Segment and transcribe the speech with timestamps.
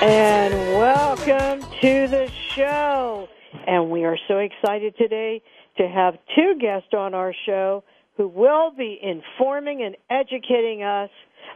[0.00, 3.28] And welcome to the show.
[3.66, 5.42] And we are so excited today
[5.76, 7.84] to have two guests on our show
[8.16, 11.10] who will be informing and educating us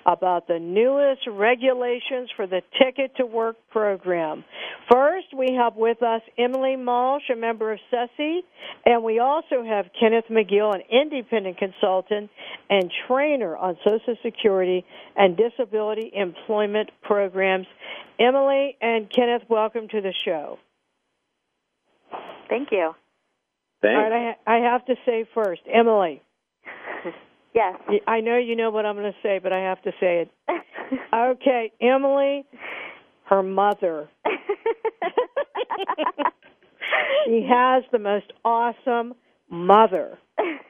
[0.07, 4.45] about the newest regulations for the Ticket to Work program.
[4.91, 8.41] First, we have with us Emily Malsch, a member of CESSI,
[8.85, 12.31] and we also have Kenneth McGill, an independent consultant
[12.69, 14.85] and trainer on Social Security
[15.17, 17.67] and disability employment programs.
[18.19, 20.59] Emily and Kenneth, welcome to the show.
[22.49, 22.93] Thank you.
[23.83, 23.97] Thanks.
[23.97, 26.23] All right, I, I have to say first, Emily.
[27.55, 27.77] Yes.
[28.07, 30.31] I know you know what I'm going to say, but I have to say it.
[31.15, 32.45] okay, Emily,
[33.25, 34.09] her mother.
[37.27, 39.15] she has the most awesome
[39.51, 40.19] mother,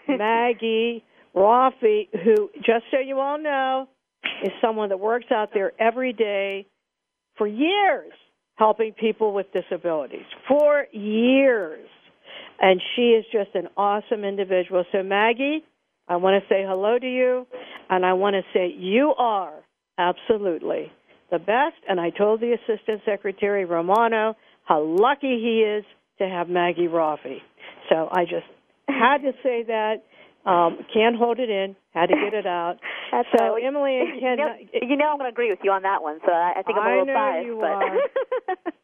[0.09, 3.89] Maggie Rafi, who, just so you all know,
[4.45, 6.67] is someone that works out there every day
[7.37, 8.13] for years
[8.57, 10.27] helping people with disabilities.
[10.49, 11.89] For years.
[12.61, 14.85] And she is just an awesome individual.
[14.93, 15.65] So, Maggie,
[16.09, 17.47] I want to say hello to you,
[17.89, 19.55] and I want to say you are
[19.99, 20.93] absolutely
[21.31, 21.77] the best.
[21.89, 25.85] And I told the Assistant Secretary Romano how lucky he is
[26.19, 27.39] to have Maggie Rafi.
[27.89, 28.47] So I just
[28.89, 30.05] had to say that.
[30.45, 31.77] Um, can't hold it in.
[31.95, 32.79] Had to get it out.
[33.13, 33.65] That's so right.
[33.65, 34.57] Emily and Ken, you, know,
[34.91, 36.79] you know I'm going to agree with you on that one, so I, I think
[36.79, 37.47] I'm a little I know biased.
[37.47, 38.73] you but are.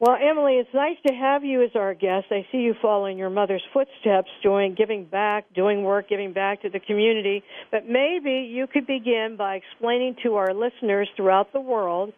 [0.00, 2.26] Well, Emily, it's nice to have you as our guest.
[2.30, 6.70] I see you following your mother's footsteps, doing giving back, doing work, giving back to
[6.70, 7.44] the community.
[7.70, 12.12] But maybe you could begin by explaining to our listeners throughout the world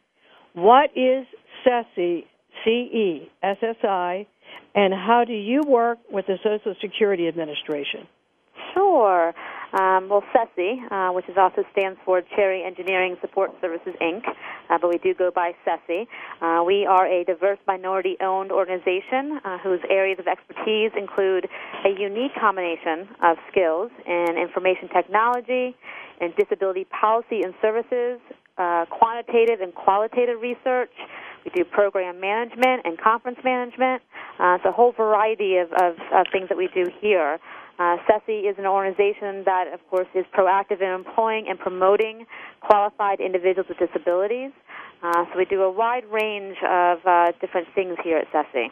[0.54, 1.26] what is
[1.66, 2.24] CESSI,
[2.64, 4.26] C E S S I,
[4.74, 8.08] and how do you work with the Social Security Administration?
[8.72, 9.34] Sure.
[9.74, 14.22] Um, well, CESSI, uh, which is also stands for Cherry Engineering Support Services Inc.,
[14.70, 16.06] uh, but we do go by CESSI.
[16.40, 21.48] Uh, we are a diverse minority-owned organization uh, whose areas of expertise include
[21.84, 25.74] a unique combination of skills in information technology,
[26.20, 28.20] and disability policy and services,
[28.58, 30.92] uh, quantitative and qualitative research.
[31.44, 34.02] We do program management and conference management.
[34.38, 37.38] Uh, it's a whole variety of, of, of things that we do here.
[37.78, 37.96] Uh,
[38.28, 42.26] is an organization that, of course, is proactive in employing and promoting
[42.60, 44.50] qualified individuals with disabilities.
[45.02, 48.66] Uh, so we do a wide range of uh, different things here at CESSI.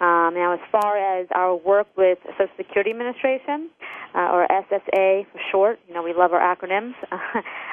[0.00, 3.70] Um, now, as far as our work with Social Security Administration,
[4.14, 6.94] uh, or SSA for short, you know, we love our acronyms.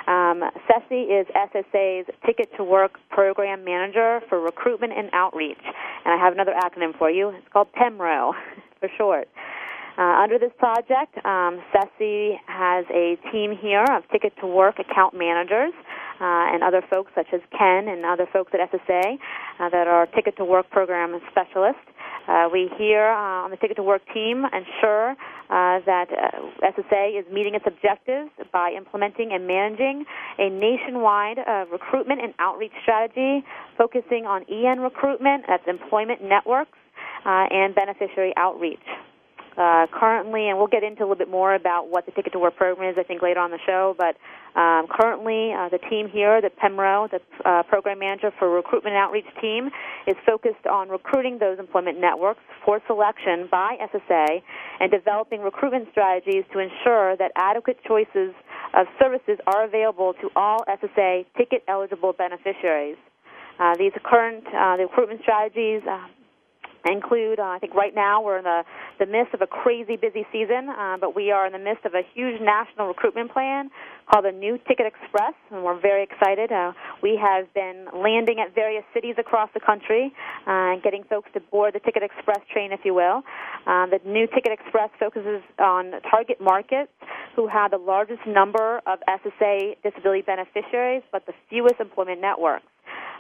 [0.08, 5.58] um, CESSI is SSA's Ticket to Work Program Manager for Recruitment and Outreach.
[6.06, 7.30] And I have another acronym for you.
[7.30, 8.34] It's called PEMRO
[8.80, 9.28] for short.
[10.00, 11.60] Uh, under this project, um,
[12.48, 15.74] has a team here of Ticket to Work account managers
[16.22, 19.20] uh, and other folks such as Ken and other folks at SSA
[19.60, 21.84] uh, that are Ticket to Work program specialists.
[22.30, 27.20] Uh, we here uh, on the Ticket to Work team ensure uh, that uh, SSA
[27.20, 30.06] is meeting its objectives by implementing and managing
[30.38, 33.44] a nationwide uh, recruitment and outreach strategy
[33.78, 36.78] focusing on EN recruitment, that's employment networks,
[37.26, 38.80] uh, and beneficiary outreach.
[39.58, 42.40] Uh, currently, and we'll get into a little bit more about what the Ticket to
[42.40, 43.96] Work program is, I think, later on the show.
[43.98, 44.16] But
[44.60, 49.04] um, currently, uh, the team here, the PEMRO, the uh, program manager for recruitment and
[49.04, 49.70] outreach team,
[50.08, 54.42] is focused on recruiting those employment networks for selection by SSA
[54.80, 58.34] and developing recruitment strategies to ensure that adequate choices
[58.74, 62.98] of services are available to all SSA ticket eligible beneficiaries.
[63.60, 66.08] Uh, these current uh, the recruitment strategies uh,
[66.86, 68.64] include, uh, I think right now we're in the,
[69.00, 71.94] the midst of a crazy busy season, uh, but we are in the midst of
[71.94, 73.70] a huge national recruitment plan
[74.12, 76.52] called the New Ticket Express, and we're very excited.
[76.52, 76.74] Uh,
[77.04, 80.12] we have been landing at various cities across the country
[80.48, 83.22] uh, and getting folks to board the Ticket Express train, if you will.
[83.68, 86.92] Uh, the New Ticket Express focuses on target markets
[87.36, 92.66] who have the largest number of SSA disability beneficiaries, but the fewest employment networks.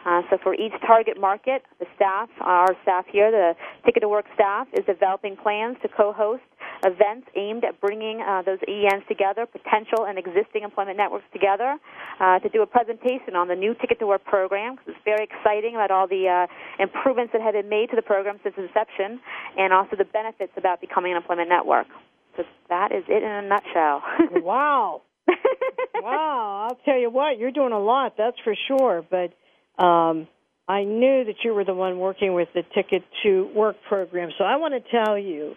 [0.05, 3.53] Uh, so for each target market, the staff, our staff here, the
[3.85, 6.43] Ticket to Work staff, is developing plans to co-host
[6.85, 11.77] events aimed at bringing uh, those ENs together, potential and existing employment networks together,
[12.19, 14.77] uh, to do a presentation on the new Ticket to Work program.
[14.77, 16.47] Cause it's very exciting about all the uh,
[16.81, 19.19] improvements that have been made to the program since inception,
[19.57, 21.87] and also the benefits about becoming an employment network.
[22.37, 24.03] So that is it in a nutshell.
[24.43, 25.01] wow.
[25.95, 29.03] wow, I'll tell you what, you're doing a lot, that's for sure.
[29.09, 29.33] But
[29.79, 30.27] um,
[30.67, 34.29] I knew that you were the one working with the Ticket to Work program.
[34.37, 35.55] So I want to tell you,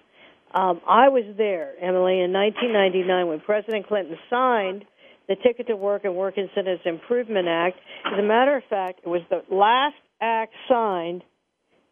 [0.55, 4.85] um, I was there, Emily, in 1999 when President Clinton signed
[5.29, 7.77] the Ticket to Work and Work Incentives Improvement Act.
[8.07, 11.23] As a matter of fact, it was the last act signed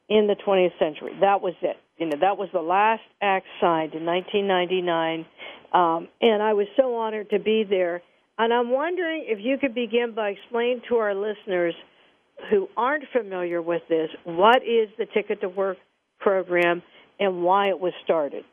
[0.09, 1.13] in the 20th century.
[1.21, 1.77] That was it.
[1.99, 5.27] You know, that was the last act signed in 1999,
[5.73, 8.03] um, and I was so honored to be there.
[8.39, 11.75] And I'm wondering if you could begin by explaining to our listeners
[12.49, 15.79] who aren't familiar with this what is the Ticket to Work
[16.19, 16.83] program
[17.19, 18.45] and why it was started.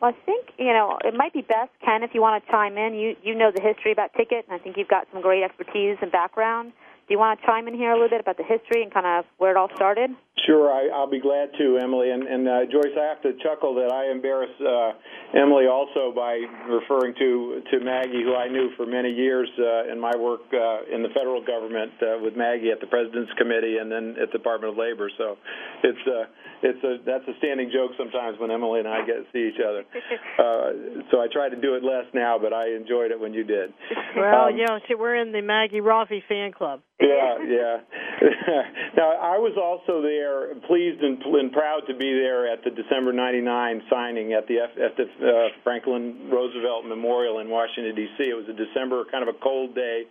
[0.00, 2.76] Well, I think you know it might be best, Ken, if you want to chime
[2.76, 2.94] in.
[2.94, 5.96] You you know the history about Ticket, and I think you've got some great expertise
[6.02, 6.72] and background.
[7.08, 9.06] Do you want to chime in here a little bit about the history and kind
[9.06, 10.10] of where it all started?
[10.44, 12.10] Sure, I, I'll be glad to, Emily.
[12.10, 14.92] And, and uh, Joyce, I have to chuckle that I embarrass uh,
[15.32, 19.98] Emily also by referring to to Maggie, who I knew for many years uh, in
[19.98, 23.90] my work uh, in the federal government uh, with Maggie at the President's Committee and
[23.90, 25.10] then at the Department of Labor.
[25.16, 25.36] So
[25.82, 26.28] it's uh,
[26.62, 29.60] it's a that's a standing joke sometimes when Emily and I get to see each
[29.60, 29.84] other.
[30.36, 33.42] Uh, so I try to do it less now, but I enjoyed it when you
[33.42, 33.72] did.
[34.16, 36.80] Well, um, you know, see, we're in the Maggie Rafi fan club.
[37.00, 37.76] Yeah, yeah.
[38.96, 40.25] now I was also there,
[40.66, 44.70] pleased and, and proud to be there at the December '99 signing at the F,
[44.78, 48.24] at the uh, Franklin Roosevelt Memorial in Washington D.C.
[48.24, 50.04] It was a December, kind of a cold day,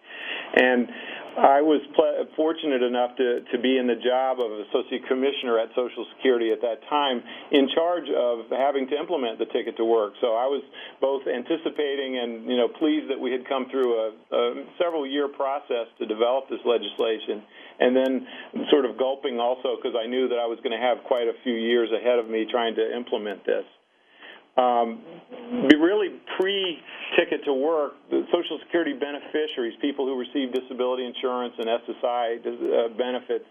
[0.55, 0.87] and
[1.35, 1.83] I was
[2.35, 6.61] fortunate enough to to be in the job of associate commissioner at Social Security at
[6.63, 7.19] that time,
[7.51, 10.13] in charge of having to implement the Ticket to Work.
[10.21, 10.63] So I was
[11.03, 14.41] both anticipating and you know pleased that we had come through a, a
[14.79, 17.43] several year process to develop this legislation,
[17.83, 18.27] and then
[18.71, 21.35] sort of gulping also because I knew that I was going to have quite a
[21.43, 23.67] few years ahead of me trying to implement this.
[24.57, 25.03] Um,
[25.75, 32.39] really pre-ticket to work, the Social Security beneficiaries, people who receive disability insurance and SSI
[32.39, 33.45] uh, benefits,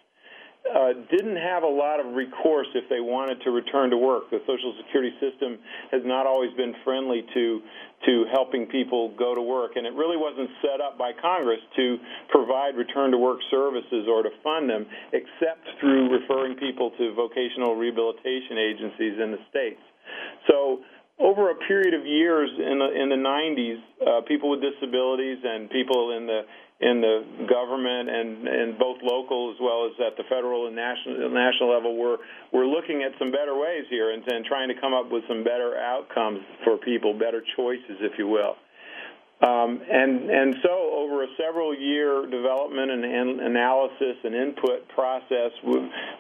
[0.65, 4.31] uh, didn't have a lot of recourse if they wanted to return to work.
[4.31, 5.61] The Social Security system
[5.93, 7.61] has not always been friendly to
[8.09, 11.97] to helping people go to work, and it really wasn't set up by Congress to
[12.29, 17.77] provide return to work services or to fund them, except through referring people to vocational
[17.77, 19.81] rehabilitation agencies in the states.
[20.49, 20.81] So
[21.19, 25.71] over a period of years in the in the 90s, uh, people with disabilities and
[25.71, 26.43] people in the
[26.81, 31.31] in the government and, and both local as well as at the federal and national
[31.31, 32.19] national level, we're
[32.53, 35.45] we're looking at some better ways here and, and trying to come up with some
[35.45, 38.57] better outcomes for people, better choices, if you will.
[39.43, 45.51] Um, and and so over a several year development and, and analysis and input process,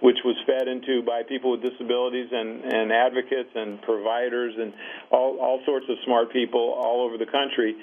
[0.02, 4.74] which was fed into by people with disabilities and, and advocates and providers and
[5.10, 7.76] all, all sorts of smart people all over the country,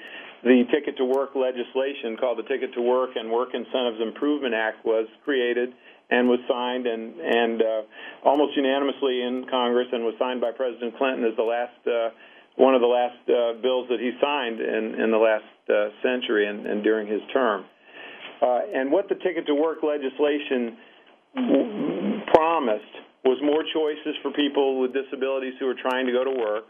[0.44, 4.84] the Ticket to Work legislation called the Ticket to Work and Work Incentives Improvement Act
[4.84, 5.72] was created
[6.10, 7.82] and was signed and, and uh,
[8.22, 12.10] almost unanimously in Congress and was signed by President Clinton as the last uh,
[12.56, 16.46] one of the last uh, bills that he signed in, in the last uh, century
[16.46, 17.64] and, and during his term.
[18.42, 20.76] Uh, and what the Ticket to Work legislation
[21.36, 22.94] w- promised
[23.24, 26.64] was more choices for people with disabilities who are trying to go to work,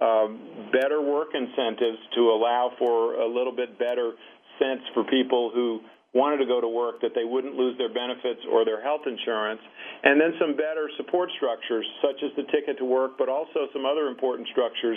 [0.00, 4.12] um, better work incentives to allow for a little bit better
[4.58, 5.80] sense for people who
[6.14, 9.60] wanted to go to work that they wouldn't lose their benefits or their health insurance,
[10.02, 13.84] and then some better support structures such as the ticket to work, but also some
[13.84, 14.96] other important structures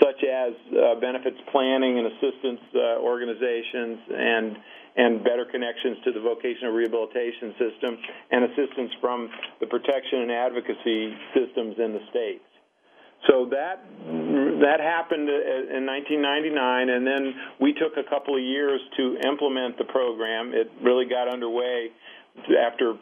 [0.00, 4.56] such as uh, benefits planning and assistance uh, organizations and
[4.94, 7.96] and better connections to the vocational rehabilitation system
[8.30, 12.44] and assistance from the protection and advocacy systems in the states.
[13.30, 13.86] So that
[14.66, 19.86] that happened in 1999, and then we took a couple of years to implement the
[19.86, 20.52] program.
[20.52, 21.90] It really got underway
[22.58, 22.98] after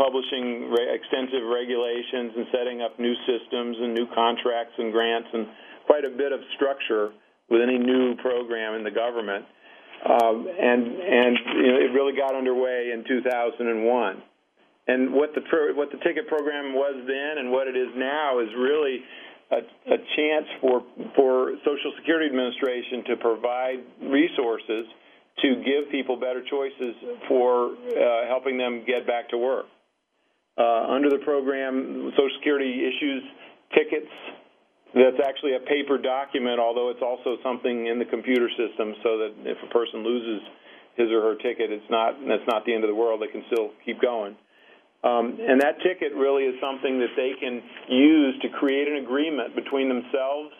[0.00, 5.46] publishing extensive regulations and setting up new systems and new contracts and grants and
[5.90, 7.10] quite a bit of structure
[7.50, 9.44] with any new program in the government.
[10.06, 14.22] Um, and and you know, it really got underway in 2001.
[14.86, 18.38] And what the pro, what the ticket program was then and what it is now
[18.38, 19.02] is really
[19.50, 19.60] a,
[19.92, 20.86] a chance for
[21.18, 24.86] for Social Security Administration to provide resources
[25.42, 26.94] to give people better choices
[27.26, 29.66] for uh, helping them get back to work.
[30.56, 33.22] Uh, under the program, Social Security issues
[33.74, 34.10] tickets
[34.94, 39.32] that's actually a paper document, although it's also something in the computer system, so that
[39.44, 40.42] if a person loses
[40.96, 43.22] his or her ticket, it's not that's not the end of the world.
[43.22, 44.36] They can still keep going.
[45.02, 49.54] Um, and that ticket really is something that they can use to create an agreement
[49.56, 50.52] between themselves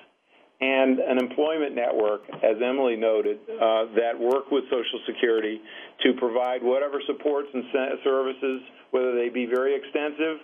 [0.61, 5.61] and an employment network, as Emily noted, uh, that work with Social Security
[6.05, 7.65] to provide whatever supports and
[8.05, 8.61] services,
[8.93, 10.41] whether they be very extensive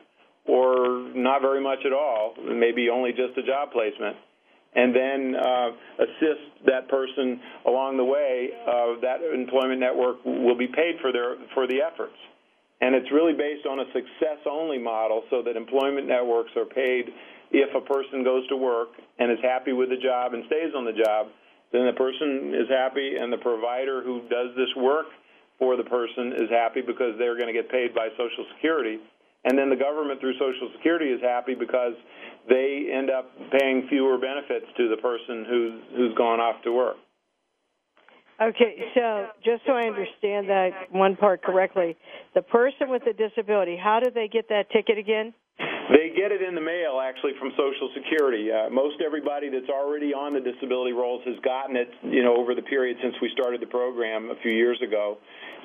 [0.48, 4.16] or not very much at all, maybe only just a job placement,
[4.74, 8.50] and then uh, assist that person along the way.
[8.66, 12.16] Uh, that employment network will be paid for their for the efforts,
[12.80, 17.10] and it's really based on a success-only model, so that employment networks are paid
[17.50, 18.88] if a person goes to work
[19.18, 21.28] and is happy with the job and stays on the job.
[21.72, 25.06] Then the person is happy, and the provider who does this work
[25.58, 29.00] for the person is happy because they're going to get paid by Social Security
[29.46, 31.94] and then the government through Social Security is happy because
[32.48, 36.96] they end up paying fewer benefits to the person who's who's gone off to work.
[38.42, 41.96] Okay, so just so I understand that one part correctly,
[42.34, 45.32] the person with the disability, how do they get that ticket again?
[45.88, 48.50] They get it in the mail, actually, from Social Security.
[48.52, 52.54] Uh, most everybody that's already on the disability rolls has gotten it, you know, over
[52.54, 55.16] the period since we started the program a few years ago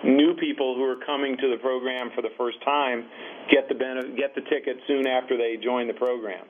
[0.03, 3.05] new people who are coming to the program for the first time
[3.49, 6.45] get the benefit, get the ticket soon after they join the program.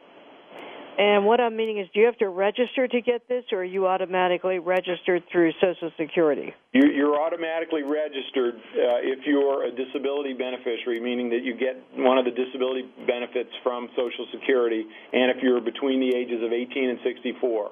[0.97, 3.63] And what I'm meaning is, do you have to register to get this, or are
[3.63, 6.53] you automatically registered through Social Security?
[6.73, 12.25] You're automatically registered uh, if you're a disability beneficiary, meaning that you get one of
[12.25, 16.99] the disability benefits from Social Security, and if you're between the ages of 18 and
[17.03, 17.71] 64.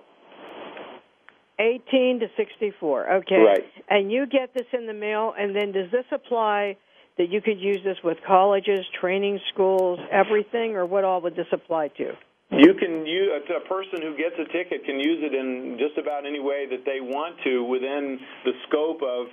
[1.59, 3.13] 18 to 64.
[3.13, 3.35] Okay.
[3.35, 3.65] Right.
[3.89, 6.77] And you get this in the mail, and then does this apply
[7.17, 11.51] that you could use this with colleges, training schools, everything, or what all would this
[11.51, 12.13] apply to?
[12.51, 16.25] You can use a person who gets a ticket can use it in just about
[16.25, 19.27] any way that they want to within the scope of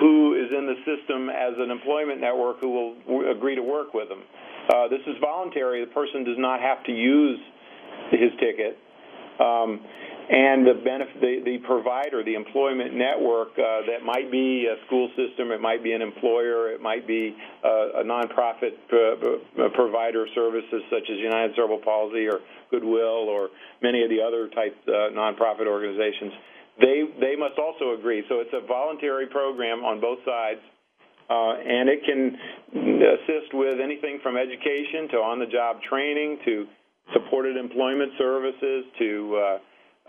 [0.00, 4.10] who is in the system as an employment network who will agree to work with
[4.10, 4.20] them.
[4.68, 5.82] Uh, this is voluntary.
[5.82, 7.40] The person does not have to use
[8.10, 8.76] his ticket.
[9.40, 9.80] Um,
[10.28, 15.08] and the, benefit, the, the provider, the employment network uh, that might be a school
[15.16, 20.28] system, it might be an employer, it might be a, a nonprofit uh, provider of
[20.34, 23.48] services such as United Cerebral Palsy or Goodwill or
[23.82, 26.32] many of the other type uh, nonprofit organizations.
[26.78, 28.22] They they must also agree.
[28.28, 30.60] So it's a voluntary program on both sides.
[31.28, 32.32] Uh, and it can
[32.72, 36.66] assist with anything from education to on-the-job training to
[37.12, 39.58] supported employment services to uh, uh, uh,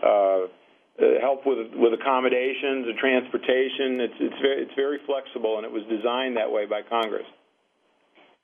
[0.02, 0.48] Uh,
[1.00, 4.00] uh, help with with accommodations and transportation.
[4.00, 7.26] It's it's very it's very flexible, and it was designed that way by Congress.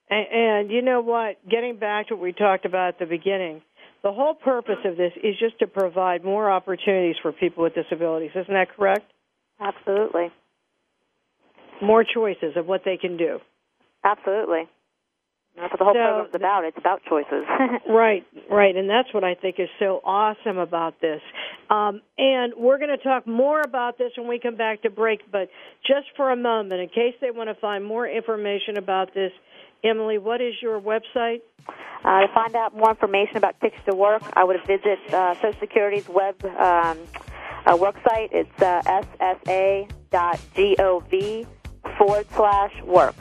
[0.09, 1.37] And, and you know what?
[1.49, 3.61] Getting back to what we talked about at the beginning,
[4.03, 8.31] the whole purpose of this is just to provide more opportunities for people with disabilities.
[8.35, 9.11] Isn't that correct?
[9.61, 10.31] Absolutely.
[11.83, 13.41] More choices of what they can do.
[14.05, 14.69] Absolutely.
[15.57, 16.65] That's what the whole so, program's about.
[16.65, 17.45] It's about choices.
[17.89, 21.23] right, right, and that's what I think is so awesome about this.
[21.71, 25.21] Um, and we're going to talk more about this when we come back to break.
[25.33, 25.49] But
[25.87, 29.33] just for a moment, in case they want to find more information about this,
[29.83, 31.41] Emily, what is your website?
[32.05, 35.59] Uh, to find out more information about Tickets to Work, I would visit uh, Social
[35.59, 36.99] Security's web um,
[37.65, 38.29] uh, worksite.
[38.31, 38.83] It's uh,
[40.13, 41.47] ssa.gov
[41.99, 43.15] forward slash work.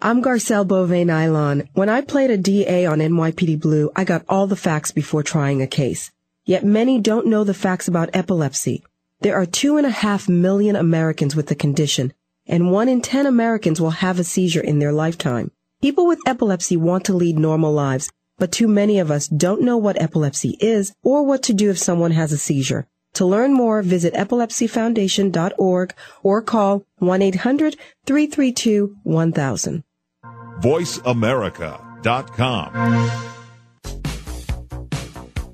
[0.06, 1.66] I'm Garcelle Beauvais Nilon.
[1.72, 5.62] When I played a DA on NYPD Blue, I got all the facts before trying
[5.62, 6.12] a case.
[6.44, 8.84] Yet many don't know the facts about epilepsy.
[9.22, 12.12] There are two and a half million Americans with the condition,
[12.46, 15.50] and one in ten Americans will have a seizure in their lifetime.
[15.80, 19.78] People with epilepsy want to lead normal lives, but too many of us don't know
[19.78, 22.86] what epilepsy is or what to do if someone has a seizure.
[23.14, 29.82] To learn more, visit epilepsyfoundation.org or call 1-800-332-1000.
[30.64, 33.10] VoiceAmerica.com.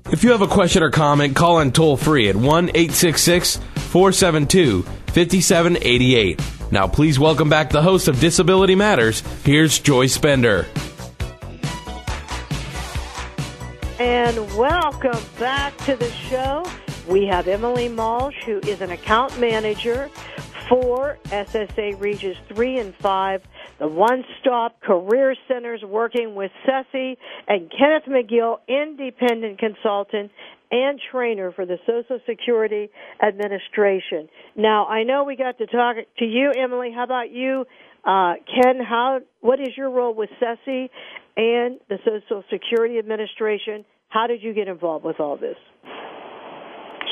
[0.09, 4.83] If you have a question or comment, call in toll free at 1 866 472
[4.83, 6.41] 5788.
[6.71, 9.19] Now, please welcome back the host of Disability Matters.
[9.43, 10.65] Here's Joyce Bender.
[13.99, 16.65] And welcome back to the show.
[17.09, 20.09] We have Emily Malsch, who is an account manager
[20.71, 23.43] for SSA Regions 3 and 5,
[23.79, 27.17] the one stop career centers working with CESSI,
[27.49, 30.31] and Kenneth McGill, independent consultant
[30.71, 32.89] and trainer for the Social Security
[33.21, 34.29] Administration.
[34.55, 36.91] Now, I know we got to talk to you, Emily.
[36.95, 37.65] How about you,
[38.05, 38.79] uh, Ken?
[38.79, 40.89] How what is your role with CESSI
[41.35, 43.83] and the Social Security Administration?
[44.07, 45.57] How did you get involved with all this?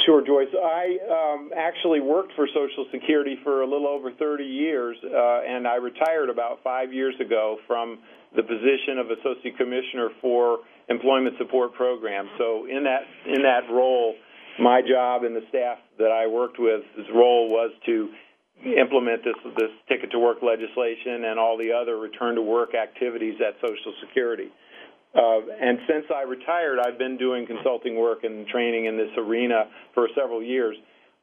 [0.06, 0.54] Sure, Joyce.
[0.54, 5.68] I um, actually worked for Social Security for a little over 30 years, uh, and
[5.68, 8.00] I retired about five years ago from
[8.36, 12.30] the position of Associate Commissioner for Employment Support Programs.
[12.38, 14.16] So, in that in that role,
[14.60, 18.10] my job and the staff that I worked with, his role was to
[18.66, 23.36] implement this this ticket to work legislation and all the other return to work activities
[23.42, 24.50] at Social Security.
[25.16, 29.66] Uh, and since I retired, I've been doing consulting work and training in this arena
[29.94, 30.76] for several years.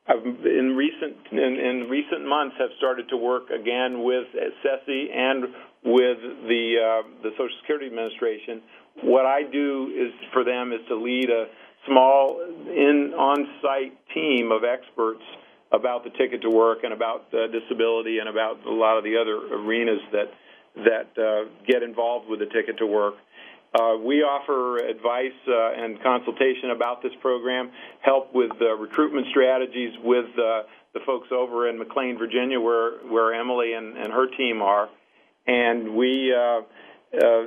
[0.09, 5.45] I've in recent in, in recent months have started to work again with CESSI and
[5.85, 8.63] with the uh, the Social Security Administration.
[9.03, 11.47] What I do is for them is to lead a
[11.87, 15.23] small in on-site team of experts
[15.73, 19.17] about the ticket to work and about uh, disability and about a lot of the
[19.17, 20.31] other arenas that
[20.77, 23.15] that uh, get involved with the ticket to work.
[23.77, 29.93] Uh, we offer advice uh, and consultation about this program, help with uh, recruitment strategies
[30.03, 30.63] with uh,
[30.95, 34.89] the folks over in McLean, Virginia, where, where Emily and, and her team are.
[35.47, 36.61] And we uh,
[37.13, 37.43] uh,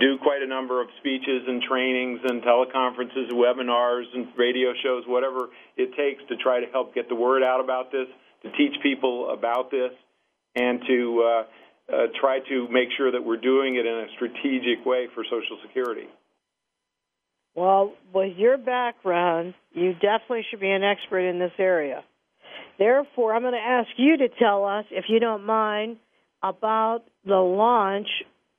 [0.00, 5.50] do quite a number of speeches and trainings and teleconferences, webinars, and radio shows, whatever
[5.76, 8.06] it takes to try to help get the word out about this,
[8.42, 9.92] to teach people about this,
[10.56, 11.44] and to
[11.92, 15.58] uh, try to make sure that we're doing it in a strategic way for Social
[15.66, 16.08] Security.
[17.54, 22.04] Well, with your background, you definitely should be an expert in this area.
[22.78, 25.96] Therefore, I'm going to ask you to tell us, if you don't mind,
[26.42, 28.06] about the launch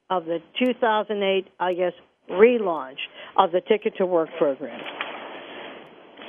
[0.09, 1.93] of the 2008, I guess,
[2.29, 2.97] relaunch
[3.37, 4.79] of the Ticket to Work program.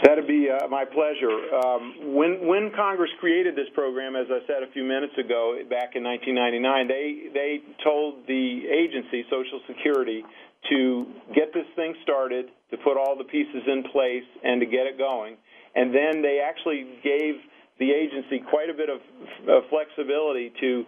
[0.03, 1.37] That'd be uh, my pleasure.
[1.53, 5.93] Um, when when Congress created this program, as I said a few minutes ago, back
[5.93, 10.25] in 1999, they they told the agency, Social Security,
[10.71, 14.89] to get this thing started, to put all the pieces in place, and to get
[14.89, 15.37] it going.
[15.75, 17.37] And then they actually gave
[17.79, 19.01] the agency quite a bit of
[19.45, 20.85] uh, flexibility to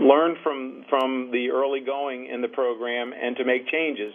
[0.00, 4.12] learn from from the early going in the program and to make changes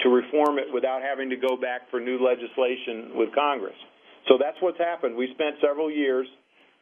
[0.00, 3.76] to reform it without having to go back for new legislation with Congress.
[4.28, 5.16] So that's what's happened.
[5.16, 6.26] We spent several years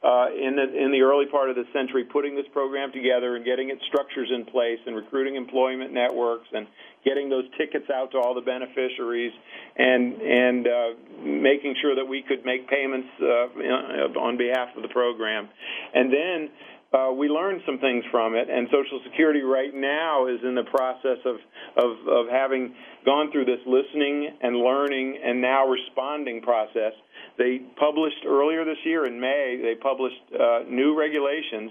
[0.02, 3.44] uh, in the in the early part of the century putting this program together and
[3.44, 6.66] getting its structures in place and recruiting employment networks and
[7.04, 9.32] getting those tickets out to all the beneficiaries
[9.76, 14.88] and and uh, making sure that we could make payments uh, on behalf of the
[14.88, 15.48] program.
[15.92, 16.48] And then
[16.92, 20.66] uh, we learned some things from it, and Social Security right now is in the
[20.74, 21.36] process of,
[21.78, 22.74] of, of having
[23.04, 26.92] gone through this listening and learning and now responding process.
[27.38, 31.70] They published earlier this year in May, they published uh, new regulations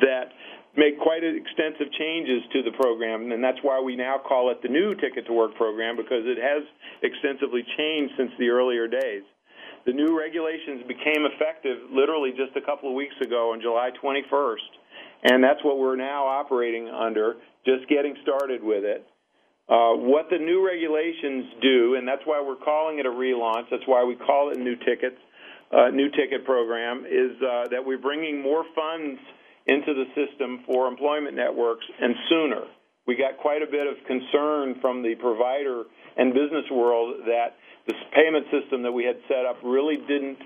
[0.00, 0.32] that
[0.76, 4.68] make quite extensive changes to the program, and that's why we now call it the
[4.68, 6.64] new Ticket to Work program because it has
[7.02, 9.22] extensively changed since the earlier days.
[9.86, 14.70] The new regulations became effective literally just a couple of weeks ago on July 21st,
[15.24, 19.06] and that's what we're now operating under, just getting started with it.
[19.68, 23.86] Uh, what the new regulations do, and that's why we're calling it a relaunch, that's
[23.86, 25.16] why we call it new tickets,
[25.72, 29.20] uh, new ticket program, is uh, that we're bringing more funds
[29.66, 32.62] into the system for employment networks and sooner.
[33.06, 35.84] We got quite a bit of concern from the provider
[36.16, 40.38] and business world that this payment system that we had set up really didn't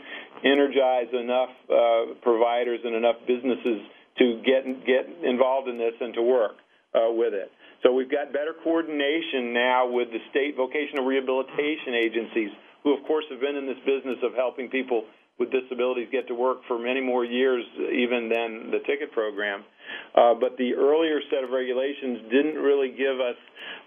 [0.44, 3.80] energize enough uh, providers and enough businesses
[4.18, 6.56] to get get involved in this and to work
[6.94, 7.50] uh, with it.
[7.82, 12.50] So we've got better coordination now with the state vocational rehabilitation agencies,
[12.82, 15.04] who of course have been in this business of helping people
[15.38, 19.64] with disabilities get to work for many more years even than the ticket program.
[20.14, 23.36] Uh, but the earlier set of regulations didn't really give us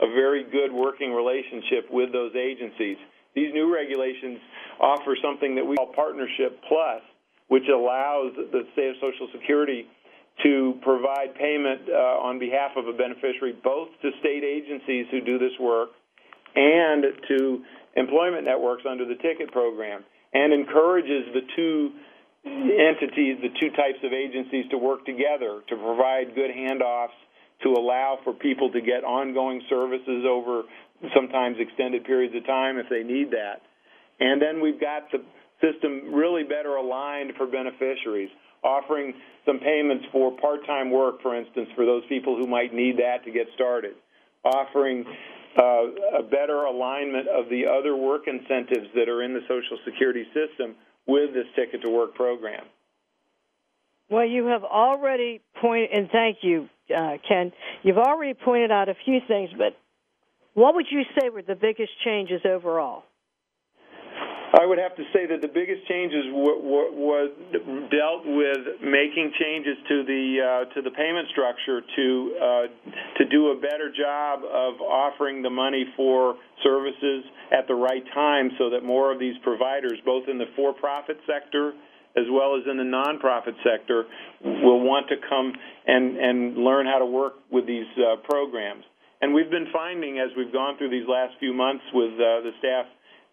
[0.01, 2.97] a very good working relationship with those agencies.
[3.37, 4.41] These new regulations
[4.81, 7.05] offer something that we call Partnership Plus,
[7.47, 9.85] which allows the state of Social Security
[10.41, 15.37] to provide payment uh, on behalf of a beneficiary both to state agencies who do
[15.37, 15.89] this work
[16.55, 17.61] and to
[17.95, 21.93] employment networks under the ticket program and encourages the two
[22.45, 27.17] entities, the two types of agencies to work together to provide good handoffs
[27.63, 30.63] to allow for people to get ongoing services over
[31.15, 33.61] sometimes extended periods of time if they need that.
[34.19, 35.19] And then we've got the
[35.61, 38.29] system really better aligned for beneficiaries,
[38.63, 39.13] offering
[39.45, 43.31] some payments for part-time work, for instance, for those people who might need that to
[43.31, 43.95] get started,
[44.43, 45.05] offering
[45.57, 50.25] uh, a better alignment of the other work incentives that are in the Social Security
[50.33, 52.65] system with this Ticket to Work program.
[54.09, 57.51] Well, you have already pointed, and thank you, uh, Ken.
[57.83, 59.77] You've already pointed out a few things, but
[60.57, 63.03] what would you say were the biggest changes overall?
[64.57, 67.29] I would have to say that the biggest changes were
[67.93, 72.07] dealt with making changes to the uh, to the payment structure to
[72.41, 72.65] uh,
[73.19, 78.49] to do a better job of offering the money for services at the right time,
[78.57, 81.73] so that more of these providers, both in the for-profit sector
[82.15, 84.05] as well as in the nonprofit sector,
[84.41, 85.53] will want to come
[85.85, 88.85] and and learn how to work with these uh, programs.
[89.21, 92.51] And we've been finding as we've gone through these last few months with uh, the
[92.59, 92.85] staff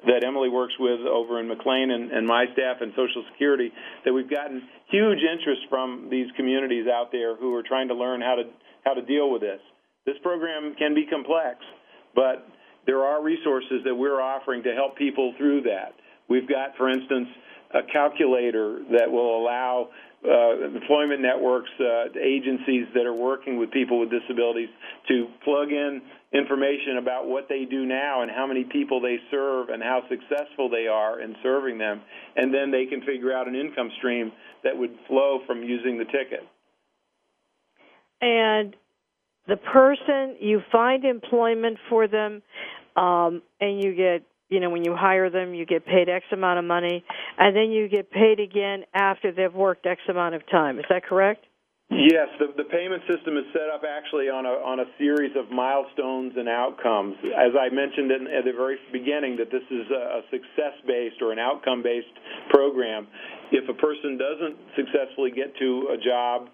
[0.06, 3.72] that Emily works with over in McLean and, and my staff and Social Security
[4.04, 8.20] that we've gotten huge interest from these communities out there who are trying to learn
[8.20, 8.44] how to
[8.84, 9.60] how to deal with this.
[10.04, 11.58] This program can be complex,
[12.14, 12.46] but
[12.86, 15.94] there are resources that we're offering to help people through that.
[16.28, 17.28] We've got, for instance,
[17.72, 19.88] a calculator that will allow
[20.24, 24.70] uh, employment networks, uh, agencies that are working with people with disabilities
[25.08, 26.00] to plug in
[26.32, 30.68] information about what they do now and how many people they serve and how successful
[30.68, 32.00] they are in serving them,
[32.36, 34.32] and then they can figure out an income stream
[34.62, 36.40] that would flow from using the ticket.
[38.20, 38.74] And
[39.46, 42.42] the person, you find employment for them,
[42.96, 46.58] um, and you get you know, when you hire them, you get paid X amount
[46.58, 47.04] of money,
[47.38, 50.78] and then you get paid again after they've worked X amount of time.
[50.78, 51.46] Is that correct?
[51.90, 55.52] Yes, the, the payment system is set up actually on a on a series of
[55.52, 57.14] milestones and outcomes.
[57.36, 61.30] As I mentioned in, at the very beginning, that this is a, success based or
[61.30, 62.10] an outcome based
[62.48, 63.06] program.
[63.52, 66.48] If a person doesn't successfully get to a job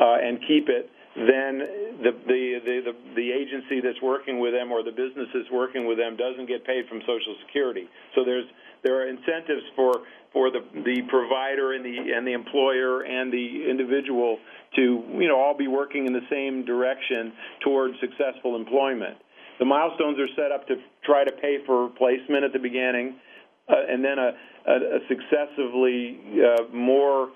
[0.00, 1.58] uh, and keep it, then
[2.02, 5.98] the, the the the agency that's working with them or the business that's working with
[5.98, 7.88] them doesn't get paid from Social Security.
[8.14, 8.46] So there's
[8.84, 13.68] there are incentives for for the the provider and the and the employer and the
[13.68, 14.38] individual
[14.76, 17.32] to you know all be working in the same direction
[17.64, 19.18] towards successful employment.
[19.58, 23.16] The milestones are set up to try to pay for placement at the beginning,
[23.68, 24.32] uh, and then a,
[24.66, 27.30] a, a successively uh, more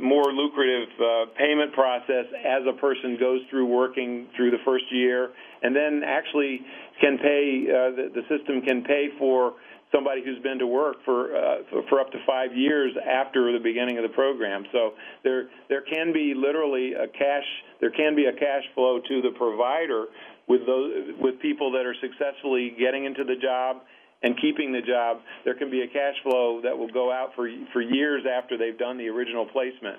[0.00, 5.30] more lucrative uh, payment process as a person goes through working through the first year,
[5.62, 6.60] and then actually
[7.00, 9.54] can pay uh, the, system can pay for
[9.92, 13.98] somebody who's been to work for uh, for up to five years after the beginning
[13.98, 14.64] of the program.
[14.72, 14.92] So
[15.24, 17.44] there there can be literally a cash
[17.80, 20.06] there can be a cash flow to the provider
[20.48, 23.82] with those with people that are successfully getting into the job
[24.22, 25.18] and keeping the job.
[25.44, 28.78] There can be a cash flow that will go out for for years after they've
[28.78, 29.98] done the original placement.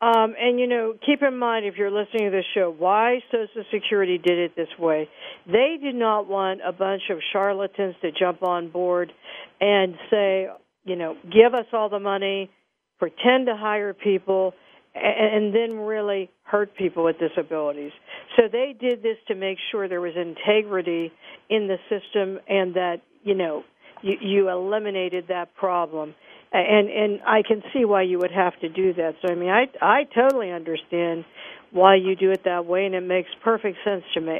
[0.00, 3.64] Um, and you know, keep in mind if you're listening to this show, why Social
[3.72, 5.08] Security did it this way.
[5.46, 9.12] They did not want a bunch of charlatans to jump on board
[9.60, 10.48] and say,
[10.84, 12.50] you know, give us all the money,
[12.98, 14.52] pretend to hire people,
[14.94, 17.92] and, then really hurt people with disabilities.
[18.36, 21.12] So they did this to make sure there was integrity
[21.50, 23.64] in the system and that, you know,
[24.02, 26.14] you, you eliminated that problem
[26.54, 29.16] and and I can see why you would have to do that.
[29.20, 31.24] So I mean, I I totally understand
[31.72, 34.38] why you do it that way, and it makes perfect sense to me.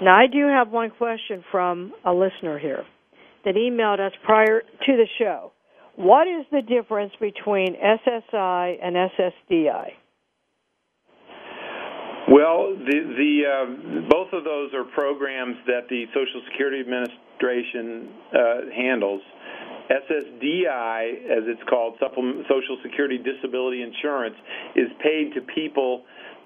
[0.00, 2.84] Now, I do have one question from a listener here
[3.44, 5.50] that emailed us prior to the show.
[5.98, 9.88] What is the difference between SSI and SSDI?
[12.30, 18.38] Well, the, the uh, both of those are programs that the Social Security Administration uh,
[18.76, 19.22] handles.
[19.90, 24.36] SSDI, as it's called, Social Security Disability Insurance,
[24.76, 26.04] is paid to people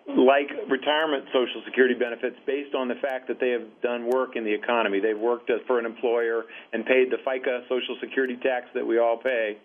[0.08, 4.44] like retirement Social Security benefits based on the fact that they have done work in
[4.44, 5.00] the economy.
[5.00, 9.16] They've worked for an employer and paid the FICA Social Security tax that we all
[9.16, 9.58] pay.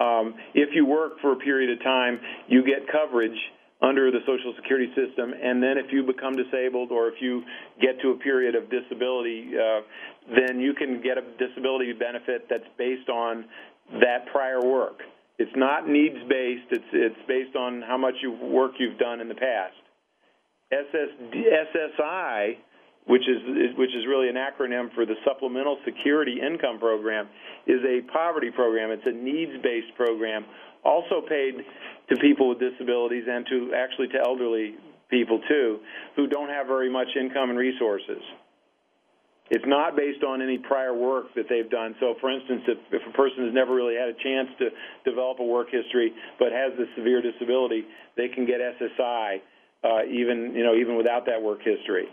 [0.00, 3.38] Um, if you work for a period of time, you get coverage
[3.82, 7.42] under the Social Security system, and then if you become disabled or if you
[7.80, 9.80] get to a period of disability, uh,
[10.34, 13.44] then you can get a disability benefit that's based on
[14.00, 15.00] that prior work.
[15.38, 16.70] It's not needs based.
[16.70, 19.74] It's it's based on how much you work you've done in the past.
[20.72, 21.34] SSD,
[21.74, 22.56] SSI,
[23.06, 27.28] which is which is really an acronym for the Supplemental Security Income Program,
[27.66, 28.90] is a poverty program.
[28.90, 30.44] It's a needs based program,
[30.84, 31.54] also paid
[32.08, 34.76] to people with disabilities and to actually to elderly
[35.10, 35.78] people too,
[36.16, 38.22] who don't have very much income and resources.
[39.54, 41.94] It's not based on any prior work that they've done.
[42.00, 44.74] So, for instance, if, if a person has never really had a chance to
[45.06, 46.10] develop a work history
[46.42, 47.86] but has a severe disability,
[48.18, 49.38] they can get SSI
[49.84, 52.08] uh, even you know even without that work history.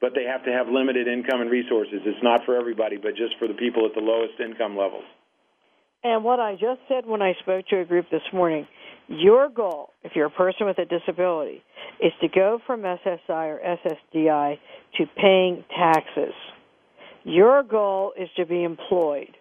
[0.00, 2.00] But they have to have limited income and resources.
[2.06, 5.04] It's not for everybody, but just for the people at the lowest income levels.
[6.02, 8.66] And what I just said when I spoke to a group this morning,
[9.06, 11.62] your goal, if you're a person with a disability,
[12.00, 14.58] is to go from SSI or SSDI
[14.98, 16.34] to paying taxes.
[17.24, 19.36] Your goal is to be employed.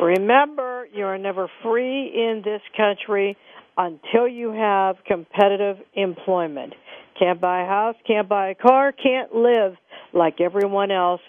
[0.00, 3.36] Remember, you are never free in this country
[3.76, 6.74] until you have competitive employment.
[7.18, 9.74] Can't buy a house, can't buy a car, can't live
[10.12, 11.20] like everyone else.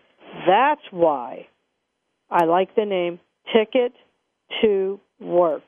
[0.47, 1.47] That's why
[2.29, 3.19] I like the name
[3.53, 3.93] Ticket
[4.61, 5.63] to Work.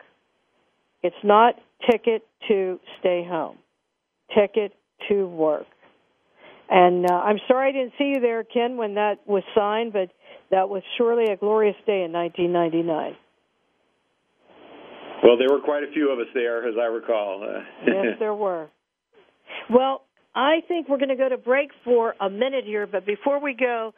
[1.04, 1.56] It's not
[1.90, 3.58] ticket to stay home,
[4.36, 4.74] ticket
[5.10, 5.68] to work.
[6.70, 10.10] And uh, I'm sorry I didn't see you there, Ken, when that was signed, but
[10.52, 13.16] that was surely a glorious day in 1999.
[15.24, 17.42] Well, there were quite a few of us there, as I recall.
[17.88, 18.70] yes, there were.
[19.70, 20.04] Well,
[20.36, 23.56] I think we're going to go to break for a minute here, but before we
[23.56, 23.94] go,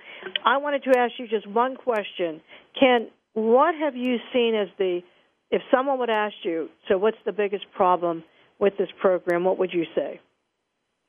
[0.46, 2.42] I wanted to ask you just one question.
[2.80, 5.02] Ken, what have you seen as the
[5.52, 8.24] if someone would ask you, so what's the biggest problem
[8.60, 10.20] with this program, what would you say?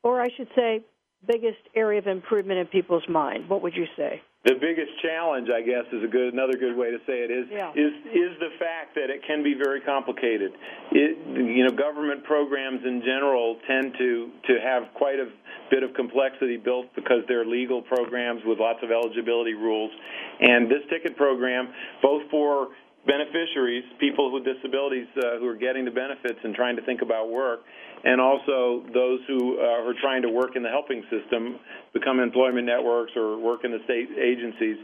[0.02, 0.82] Or I should say,
[1.26, 4.22] biggest area of improvement in people's mind, what would you say?
[4.42, 7.44] The biggest challenge, I guess, is a good another good way to say it is
[7.52, 7.76] yeah.
[7.76, 10.52] is is the fact that it can be very complicated.
[10.92, 15.28] It, you know, government programs in general tend to to have quite a
[15.70, 19.92] bit of complexity built because they're legal programs with lots of eligibility rules.
[20.40, 21.68] And this ticket program,
[22.00, 22.68] both for
[23.06, 27.28] beneficiaries, people with disabilities uh, who are getting the benefits and trying to think about
[27.28, 27.60] work,
[28.04, 31.58] and also those who uh, are trying to work in the helping system,
[31.92, 34.76] become employment networks or work in the state agencies,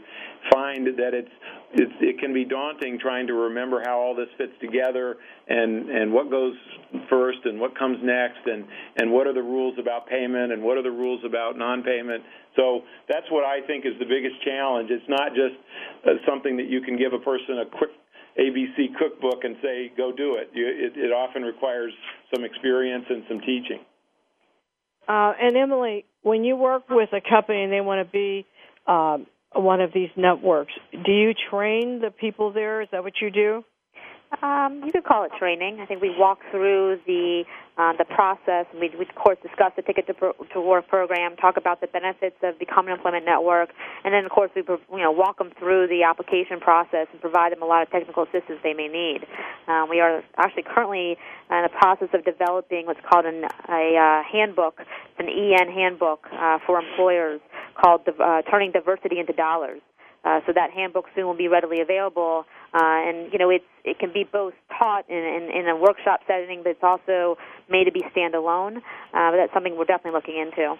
[0.51, 1.31] find that it's,
[1.73, 6.13] it's it can be daunting trying to remember how all this fits together and and
[6.13, 6.55] what goes
[7.09, 8.65] first and what comes next and
[8.97, 12.23] and what are the rules about payment and what are the rules about non-payment.
[12.55, 14.89] So that's what I think is the biggest challenge.
[14.91, 15.55] It's not just
[16.05, 17.91] uh, something that you can give a person a quick
[18.39, 20.49] ABC cookbook and say, go do it.
[20.53, 21.91] You, it, it often requires
[22.33, 23.79] some experience and some teaching.
[25.07, 28.45] Uh, and Emily, when you work with a company and they want to be
[28.85, 32.81] um, one of these networks, do you train the people there?
[32.81, 33.63] Is that what you do?
[34.41, 35.79] Um, you could call it training.
[35.79, 37.43] I think we walk through the
[37.77, 41.57] uh, the process, we, of course discuss the Ticket to, pro- to Work program, talk
[41.57, 43.69] about the benefits of the Common Employment Network,
[44.03, 47.51] and then of course we you know walk them through the application process and provide
[47.51, 49.21] them a lot of technical assistance they may need.
[49.67, 51.17] Uh, we are actually currently
[51.51, 54.81] in the process of developing what's called an, a uh, handbook,
[55.19, 57.39] an EN handbook uh, for employers
[57.79, 59.81] called uh, Turning Diversity into Dollars.
[60.25, 62.45] Uh, so that handbook soon will be readily available.
[62.73, 66.21] Uh, and you know, it's it can be both taught in, in, in a workshop
[66.27, 67.37] setting, but it's also
[67.69, 68.77] made to be standalone.
[68.77, 70.75] Uh, but that's something we're definitely looking into.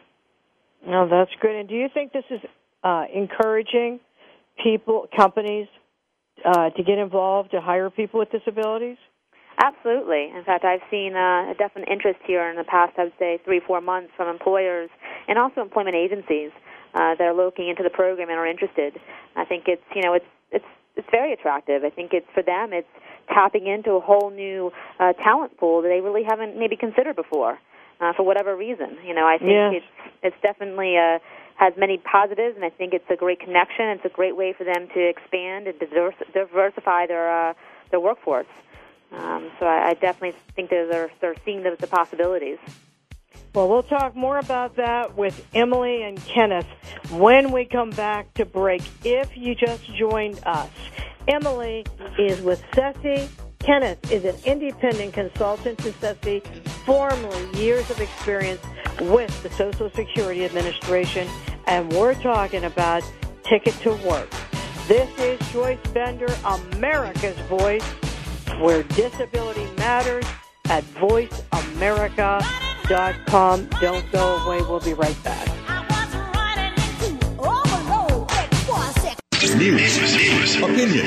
[0.86, 1.56] No, that's good.
[1.56, 2.42] And do you think this is
[2.84, 4.00] uh, encouraging
[4.62, 5.68] people, companies,
[6.46, 8.98] uh, to get involved to hire people with disabilities?
[9.58, 10.30] Absolutely.
[10.30, 13.40] In fact, I've seen uh, a definite interest here in the past, I would say,
[13.44, 14.90] three, four months from employers
[15.28, 16.52] and also employment agencies
[16.94, 19.00] uh, that are looking into the program and are interested.
[19.36, 20.66] I think it's you know it's it's
[20.98, 21.84] it's very attractive.
[21.84, 22.88] I think it's for them it's
[23.28, 27.60] tapping into a whole new uh, talent pool that they really haven't maybe considered before
[28.00, 28.98] uh, for whatever reason.
[29.06, 29.74] You know, I think yes.
[29.82, 31.20] it's it's definitely uh,
[31.56, 33.88] has many positives, and I think it's a great connection.
[33.90, 35.80] It's a great way for them to expand and
[36.34, 37.54] diversify their uh,
[37.92, 38.48] their workforce.
[39.12, 42.60] Um, so I, I definitely think that they're they're seeing the, the possibilities.
[43.54, 46.68] Well, we'll talk more about that with Emily and Kenneth
[47.10, 48.84] when we come back to break.
[49.04, 50.70] If you just joined us,
[51.28, 51.86] Emily
[52.20, 53.28] is with CESSI.
[53.60, 56.46] Kenneth is an independent consultant to CESSI,
[56.86, 58.62] formerly years of experience
[59.02, 61.28] with the Social Security Administration,
[61.66, 63.04] and we're talking about
[63.44, 64.30] Ticket to Work.
[64.88, 67.84] This is Joyce Bender, America's Voice,
[68.60, 70.26] where disability matters
[70.70, 71.44] at Voice
[72.90, 73.68] America DisabilityMatters.com.
[73.82, 74.62] Don't go away.
[74.62, 75.48] We'll be right back.
[79.56, 81.06] News, opinion.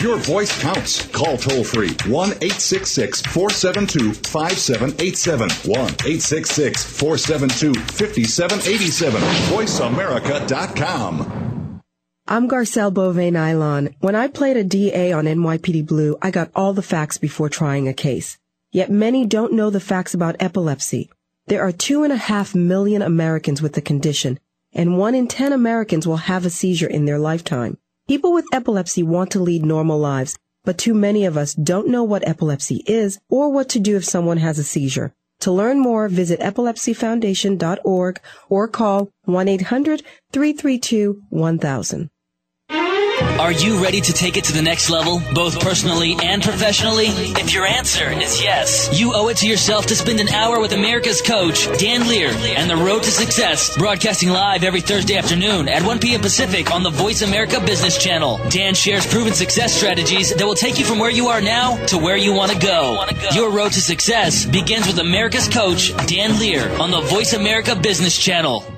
[0.00, 1.06] Your voice counts.
[1.08, 5.50] Call toll free 1 866 472 5787.
[5.50, 9.20] 1 866 472 5787.
[9.20, 11.80] VoiceAmerica.com.
[12.26, 13.92] I'm Garcelle Beauvais Nilon.
[14.00, 17.86] When I played a DA on NYPD Blue, I got all the facts before trying
[17.88, 18.38] a case.
[18.74, 21.08] Yet many don't know the facts about epilepsy.
[21.46, 24.40] There are two and a half million Americans with the condition,
[24.72, 27.78] and one in ten Americans will have a seizure in their lifetime.
[28.08, 32.02] People with epilepsy want to lead normal lives, but too many of us don't know
[32.02, 35.14] what epilepsy is or what to do if someone has a seizure.
[35.42, 42.10] To learn more, visit epilepsyfoundation.org or call 1-800-332-1000.
[43.38, 47.06] Are you ready to take it to the next level, both personally and professionally?
[47.08, 50.72] If your answer is yes, you owe it to yourself to spend an hour with
[50.72, 55.82] America's coach, Dan Lier, and the road to success, broadcasting live every Thursday afternoon at
[55.82, 56.20] 1 p.m.
[56.20, 58.40] Pacific on the Voice America Business Channel.
[58.50, 61.98] Dan shares proven success strategies that will take you from where you are now to
[61.98, 63.04] where you want to go.
[63.34, 68.16] Your road to success begins with America's coach, Dan Lier, on the Voice America Business
[68.16, 68.73] Channel.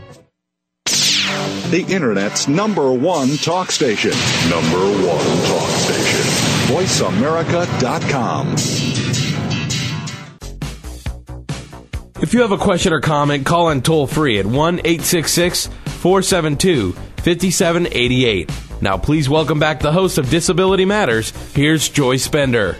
[1.70, 4.12] The Internet's number one talk station.
[4.48, 6.20] Number one talk station.
[6.74, 8.56] VoiceAmerica.com.
[12.22, 16.92] If you have a question or comment, call in toll free at 1 866 472
[16.92, 18.50] 5788.
[18.80, 21.30] Now, please welcome back the host of Disability Matters.
[21.54, 22.76] Here's Joyce Bender.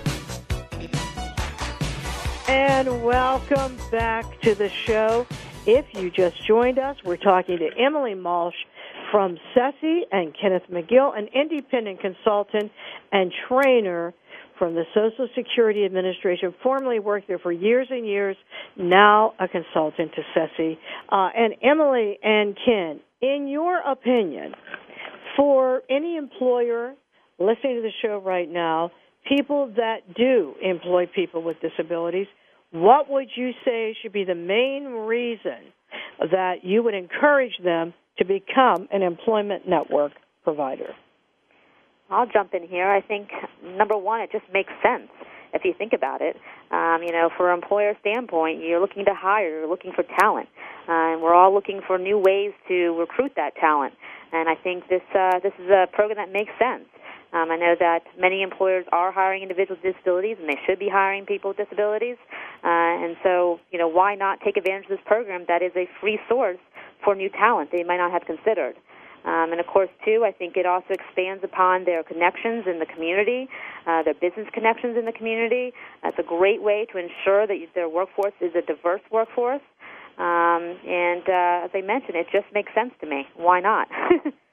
[2.49, 5.27] And welcome back to the show.
[5.66, 8.55] If you just joined us, we're talking to Emily Malsch
[9.11, 12.70] from CESSI and Kenneth McGill, an independent consultant
[13.11, 14.14] and trainer
[14.61, 18.37] from the Social Security Administration, formerly worked there for years and years,
[18.76, 20.79] now a consultant to CESSI.
[21.09, 24.55] Uh, and Emily and Ken, in your opinion,
[25.37, 26.94] for any employer
[27.40, 28.92] listening to the show right now,
[29.29, 32.29] people that do employ people with disabilities,
[32.82, 35.72] what would you say should be the main reason
[36.20, 40.12] that you would encourage them to become an employment network
[40.44, 40.94] provider?
[42.10, 42.88] I'll jump in here.
[42.88, 43.28] I think
[43.62, 45.10] number one, it just makes sense
[45.52, 46.36] if you think about it.
[46.70, 50.48] Um, you know, from an employer standpoint, you're looking to hire, you're looking for talent,
[50.88, 53.94] uh, and we're all looking for new ways to recruit that talent.
[54.32, 56.84] And I think this uh, this is a program that makes sense.
[57.32, 60.88] Um, I know that many employers are hiring individuals with disabilities, and they should be
[60.88, 62.16] hiring people with disabilities.
[62.64, 65.88] Uh, and so, you know, why not take advantage of this program that is a
[66.00, 66.58] free source
[67.04, 68.76] for new talent they might not have considered?
[69.26, 72.86] Um, and of course, too, I think it also expands upon their connections in the
[72.86, 73.48] community,
[73.84, 75.72] uh, their business connections in the community.
[76.02, 79.62] That's a great way to ensure that their workforce is a diverse workforce.
[80.16, 83.26] Um, and uh, as I mentioned, it just makes sense to me.
[83.34, 83.88] Why not?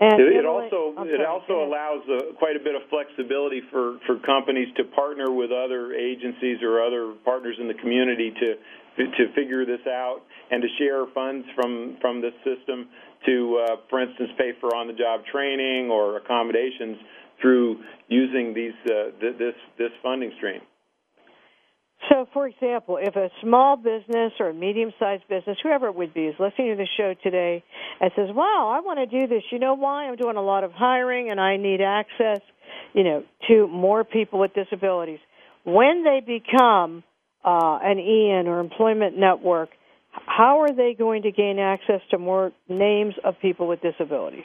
[0.00, 3.98] And it, it also okay, it also allows uh, quite a bit of flexibility for,
[4.06, 8.54] for companies to partner with other agencies or other partners in the community to
[8.96, 12.88] to figure this out and to share funds from from this system
[13.26, 16.98] to, uh, for instance, pay for on-the-job training or accommodations
[17.40, 20.60] through using these uh, th- this this funding stream.
[22.10, 26.12] So, for example, if a small business or a medium sized business, whoever it would
[26.12, 27.64] be, is listening to the show today
[28.00, 29.42] and says, Wow, I want to do this.
[29.50, 30.06] You know why?
[30.06, 32.40] I'm doing a lot of hiring and I need access,
[32.92, 35.20] you know, to more people with disabilities.
[35.64, 37.04] When they become
[37.44, 39.70] uh, an EN or employment network,
[40.10, 44.44] how are they going to gain access to more names of people with disabilities?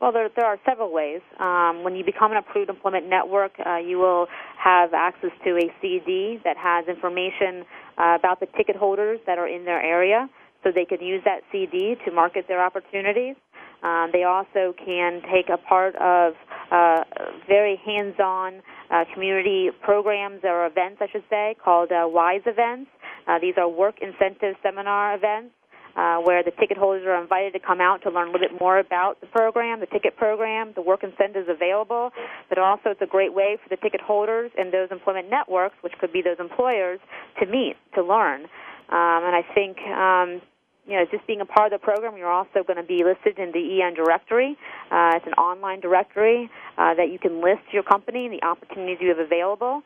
[0.00, 1.22] Well, there, there are several ways.
[1.40, 4.26] Um, when you become an approved employment network, uh, you will
[4.62, 7.64] have access to a CD that has information
[7.96, 10.28] uh, about the ticket holders that are in their area,
[10.62, 13.36] so they can use that CD to market their opportunities.
[13.82, 16.34] Um, they also can take a part of
[16.70, 17.04] uh,
[17.48, 22.90] very hands-on uh, community programs or events, I should say, called uh, WISE events.
[23.26, 25.54] Uh, these are work incentive seminar events
[25.96, 28.60] uh, where the ticket holders are invited to come out to learn a little bit
[28.60, 32.10] more about the program, the ticket program, the work incentives available.
[32.48, 35.94] But also, it's a great way for the ticket holders and those employment networks, which
[35.98, 37.00] could be those employers,
[37.40, 38.42] to meet, to learn.
[38.88, 39.78] Um, and I think.
[39.80, 40.42] Um,
[40.88, 43.40] you know, just being a part of the program, you're also going to be listed
[43.40, 44.56] in the EN directory.
[44.90, 46.48] Uh, it's an online directory
[46.78, 49.82] uh, that you can list your company and the opportunities you have available.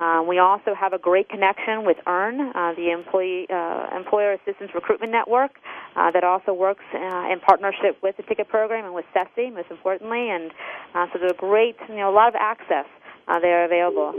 [0.00, 4.70] Uh, we also have a great connection with EARN, uh, the employee uh, employer assistance
[4.74, 5.52] recruitment network,
[5.96, 9.70] uh, that also works uh, in partnership with the ticket program and with CESSI, most
[9.70, 10.30] importantly.
[10.30, 10.50] And
[10.94, 12.86] uh, so there's a great, you know, a lot of access
[13.40, 14.12] there available.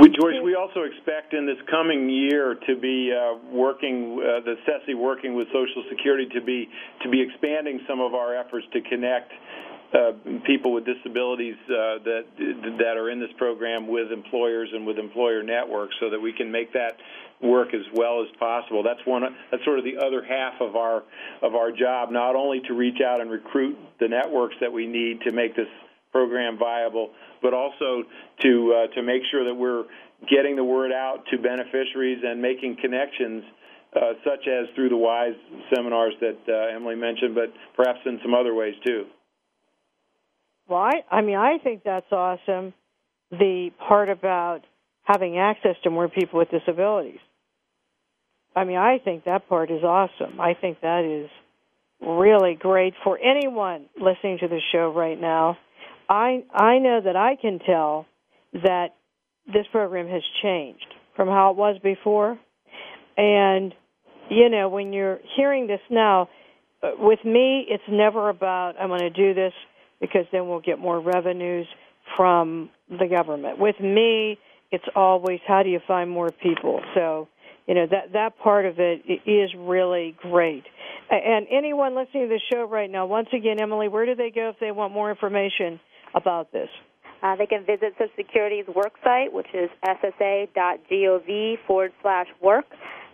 [0.00, 4.56] We, George, we also expect in this coming year to be uh, working, uh, the
[4.64, 6.66] CESSI working with Social Security to be
[7.02, 9.71] to be expanding some of our efforts to connect uh,
[10.46, 12.22] people with disabilities uh, that
[12.78, 16.50] that are in this program with employers and with employer networks, so that we can
[16.50, 16.96] make that
[17.42, 18.82] work as well as possible.
[18.82, 19.22] That's one.
[19.50, 21.02] That's sort of the other half of our
[21.42, 22.10] of our job.
[22.10, 25.68] Not only to reach out and recruit the networks that we need to make this
[26.10, 27.10] program viable,
[27.42, 28.04] but also
[28.40, 29.84] to uh, to make sure that we're
[30.30, 33.44] getting the word out to beneficiaries and making connections.
[33.94, 35.34] Uh, such as through the WISE
[35.74, 39.04] seminars that uh, Emily mentioned, but perhaps in some other ways too.
[40.68, 42.72] Well, I, I mean, I think that's awesome.
[43.30, 44.60] The part about
[45.04, 47.18] having access to more people with disabilities.
[48.54, 50.40] I mean, I think that part is awesome.
[50.40, 51.30] I think that is
[52.06, 55.56] really great for anyone listening to the show right now.
[56.08, 58.06] I I know that I can tell
[58.52, 58.88] that
[59.46, 60.86] this program has changed
[61.16, 62.38] from how it was before.
[63.16, 63.74] And
[64.28, 66.28] you know, when you're hearing this now,
[66.82, 69.52] uh, with me, it's never about I'm going to do this
[70.02, 71.66] because then we'll get more revenues
[72.16, 73.58] from the government.
[73.58, 74.38] With me,
[74.70, 76.82] it's always how do you find more people.
[76.94, 77.28] So,
[77.66, 80.64] you know that that part of it is really great.
[81.10, 84.48] And anyone listening to the show right now, once again, Emily, where do they go
[84.48, 85.78] if they want more information
[86.14, 86.68] about this?
[87.22, 92.64] Uh, they can visit Social Security's work site, which is ssa.gov forward slash work,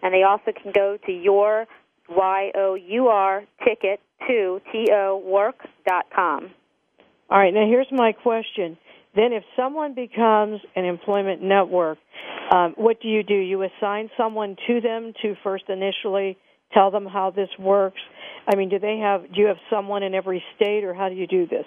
[0.02, 1.66] and they also can go to your
[2.08, 6.50] y o u r ticket to t o work dot com.
[7.30, 8.78] All right, now here's my question.
[9.14, 11.98] Then, if someone becomes an employment network,
[12.54, 13.34] um, what do you do?
[13.34, 16.38] You assign someone to them to first initially
[16.72, 18.00] tell them how this works.
[18.46, 19.22] I mean, do they have?
[19.22, 21.66] Do you have someone in every state, or how do you do this?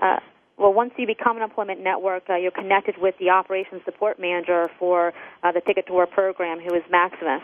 [0.00, 0.18] Uh,
[0.58, 4.66] well, once you become an employment network, uh, you're connected with the operations support manager
[4.78, 7.42] for uh, the Ticket to Work program, who is Maximus.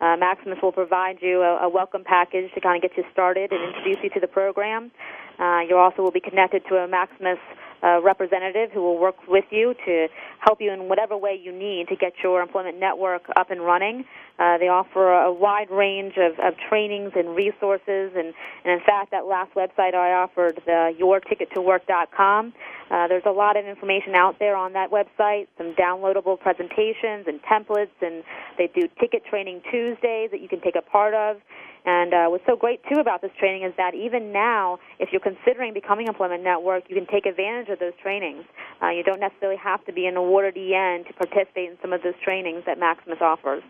[0.00, 3.50] Uh, Maximus will provide you a, a, welcome package to kind of get you started
[3.50, 4.90] and introduce you to the program.
[5.38, 7.38] Uh, you also will be connected to a Maximus
[7.82, 10.08] uh, representative who will work with you to
[10.40, 14.04] help you in whatever way you need to get your employment network up and running.
[14.38, 18.34] Uh, they offer a wide range of, of trainings and resources, and,
[18.64, 22.52] and in fact, that last website I offered, the yourtickettowork.com,
[22.90, 27.40] uh, there's a lot of information out there on that website, some downloadable presentations and
[27.42, 28.22] templates, and
[28.58, 31.38] they do ticket training Tuesdays that you can take a part of.
[31.86, 35.22] And uh, what's so great too about this training is that even now, if you're
[35.22, 38.44] considering becoming Employment Network, you can take advantage of those trainings.
[38.82, 42.02] Uh, you don't necessarily have to be an awarded EN to participate in some of
[42.02, 43.62] those trainings that Maximus offers.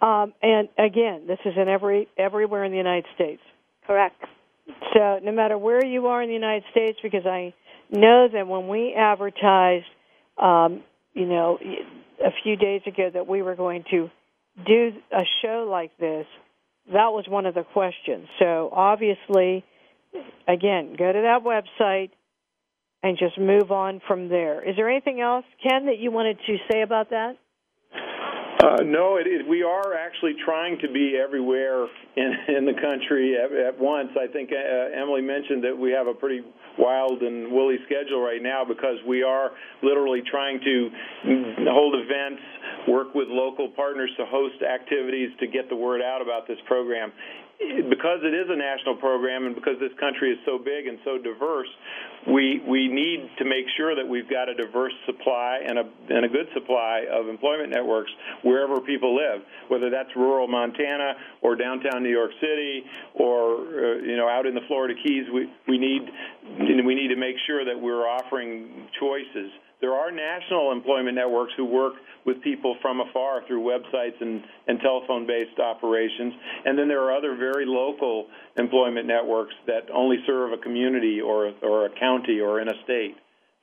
[0.00, 3.42] Um, and again, this is in every everywhere in the United States.
[3.86, 4.16] Correct.
[4.94, 7.54] So no matter where you are in the United States, because I
[7.90, 9.86] know that when we advertised,
[10.38, 10.82] um,
[11.12, 11.58] you know,
[12.24, 14.10] a few days ago that we were going to
[14.66, 16.26] do a show like this,
[16.86, 18.26] that was one of the questions.
[18.38, 19.64] So obviously,
[20.48, 22.10] again, go to that website
[23.02, 24.66] and just move on from there.
[24.68, 27.36] Is there anything else, Ken, that you wanted to say about that?
[28.60, 31.86] Uh, no, it, we are actually trying to be everywhere
[32.16, 34.10] in, in the country at, at once.
[34.20, 36.42] I think uh, Emily mentioned that we have a pretty
[36.78, 39.52] wild and woolly schedule right now because we are
[39.82, 40.90] literally trying to
[41.72, 42.42] hold events,
[42.86, 47.12] work with local partners to host activities to get the word out about this program
[47.60, 51.18] because it is a national program and because this country is so big and so
[51.18, 51.68] diverse,
[52.26, 56.24] we we need to make sure that we've got a diverse supply and a and
[56.24, 58.10] a good supply of employment networks
[58.42, 62.82] wherever people live, whether that's rural Montana or downtown New York City
[63.14, 65.26] or uh, you know out in the Florida Keys.
[65.32, 66.02] We we need
[66.86, 71.64] we need to make sure that we're offering choices there are national employment networks who
[71.64, 71.94] work
[72.26, 76.34] with people from afar through websites and, and telephone based operations.
[76.64, 78.26] And then there are other very local
[78.58, 83.16] employment networks that only serve a community or, or a county or in a state.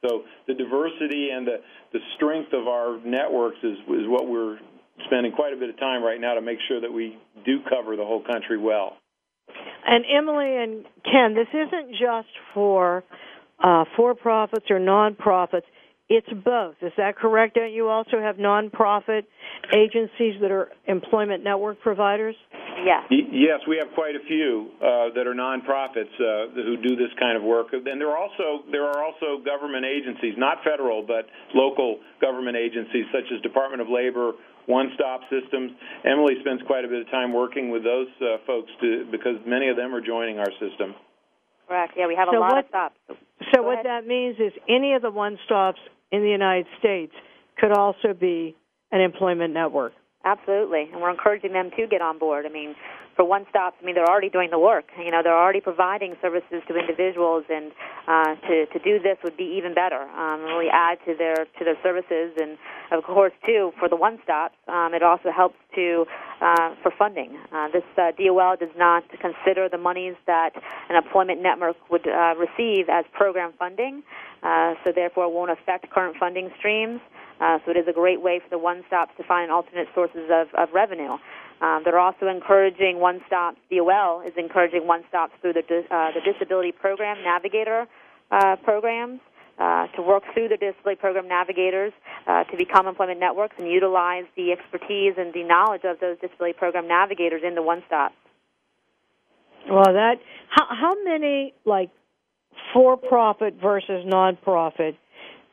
[0.05, 1.58] So the diversity and the,
[1.91, 4.60] the strength of our networks is, is what we're
[5.05, 7.95] spending quite a bit of time right now to make sure that we do cover
[7.95, 8.97] the whole country well.
[9.86, 13.03] And Emily and Ken, this isn't just for
[13.64, 15.66] uh, for profits or non-profits.
[16.10, 16.76] It's both.
[16.82, 17.55] Is that correct?
[17.55, 19.28] Don't you also have nonprofit
[19.76, 22.36] agencies that are employment network providers?
[22.86, 23.03] Yes.
[23.12, 27.36] Yes, we have quite a few uh, that are nonprofits uh, who do this kind
[27.36, 27.74] of work.
[27.74, 33.03] And there are also there are also government agencies, not federal, but local government agencies
[33.12, 34.32] such as Department of Labor,
[34.68, 35.76] One Stop Systems.
[36.05, 39.68] Emily spends quite a bit of time working with those uh, folks to, because many
[39.68, 40.95] of them are joining our system.
[41.68, 41.93] Correct.
[41.97, 42.95] Yeah, we have so a lot what, of stops.
[43.53, 45.80] So, what that means is any of the one stops
[46.12, 47.14] in the United States
[47.58, 48.55] could also be
[48.91, 49.93] an employment network.
[50.28, 52.46] Absolutely, and we're encouraging them to get on board.
[52.46, 52.76] I mean,
[53.16, 54.84] for one stop, I mean they're already doing the work.
[55.00, 57.72] You know, they're already providing services to individuals, and
[58.10, 60.02] uh, to to do this would be even better.
[60.02, 62.58] Um, really add to their to their services, and
[62.92, 66.06] of course, too, for the one stop, um, it also helps to
[66.42, 67.40] uh, for funding.
[67.54, 70.52] Uh, this uh, DOL does not consider the monies that
[70.90, 74.04] an employment network would uh, receive as program funding,
[74.44, 77.00] uh, so therefore it won't affect current funding streams.
[77.40, 80.48] Uh, so it is a great way for the one-stops to find alternate sources of,
[80.56, 81.18] of revenue.
[81.62, 86.72] Um, they're also encouraging one stops, DOL is encouraging one-stops through the, uh, the Disability
[86.72, 87.88] Program Navigator
[88.32, 89.20] uh, programs
[89.58, 91.94] uh, to work through the Disability Program Navigators
[92.28, 96.54] uh, to become employment networks and utilize the expertise and the knowledge of those Disability
[96.54, 98.14] Program Navigators in the one-stop.
[99.70, 100.16] Well, that
[100.50, 101.90] how how many like
[102.74, 104.96] for-profit versus non-profit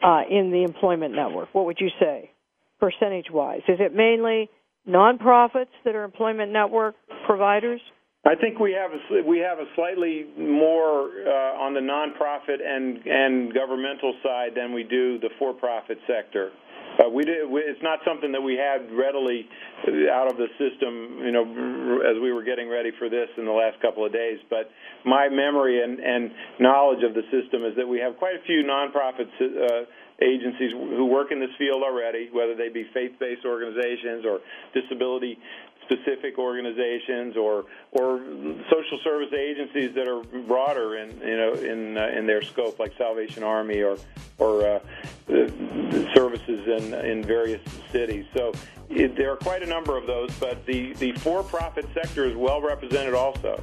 [0.05, 1.49] uh, in the employment network?
[1.55, 2.31] What would you say,
[2.79, 3.63] percentage wise?
[3.67, 4.51] Is it mainly
[4.87, 6.95] nonprofits that are employment network
[7.27, 7.81] providers?
[8.27, 12.99] I think we have a, we have a slightly more uh, on the nonprofit and
[13.07, 16.51] and governmental side than we do the for-profit sector.
[16.99, 17.49] Uh, we did.
[17.49, 19.49] We, it's not something that we had readily
[20.11, 21.43] out of the system, you know,
[22.07, 24.39] as we were getting ready for this in the last couple of days.
[24.49, 24.71] But
[25.05, 26.31] my memory and, and
[26.61, 29.85] knowledge of the system is that we have quite a few nonprofit uh,
[30.23, 34.41] agencies who work in this field already, whether they be faith-based organizations or
[34.73, 35.39] disability
[35.85, 38.19] specific organizations or or
[38.71, 42.93] social service agencies that are broader in you know in uh, in their scope, like
[42.97, 43.99] Salvation Army or
[44.39, 44.79] or uh,
[46.67, 47.61] in in various
[47.93, 48.25] cities.
[48.35, 48.53] So
[48.89, 52.61] it, there are quite a number of those, but the the for-profit sector is well
[52.61, 53.63] represented also.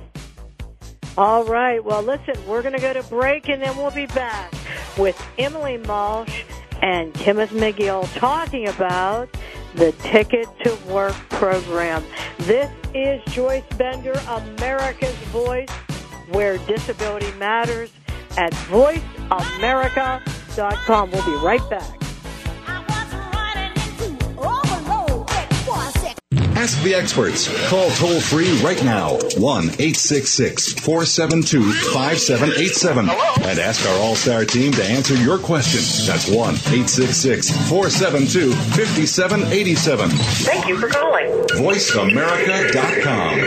[1.17, 1.83] All right.
[1.83, 4.53] Well, listen, we're going to go to break and then we'll be back
[4.97, 6.45] with Emily Malsch
[6.81, 9.29] and Kenneth McGill talking about
[9.75, 12.05] the Ticket to Work program.
[12.39, 15.69] This is Joyce Bender, America's Voice,
[16.31, 17.91] where disability matters
[18.37, 21.11] at voiceamerica.com.
[21.11, 22.00] We'll be right back.
[26.61, 27.49] Ask the experts.
[27.69, 34.71] Call toll free right now 1 866 472 5787 and ask our All Star team
[34.73, 35.81] to answer your question.
[36.05, 40.09] That's 1 866 472 5787.
[40.11, 41.25] Thank you for calling.
[41.47, 43.39] VoiceAmerica.com.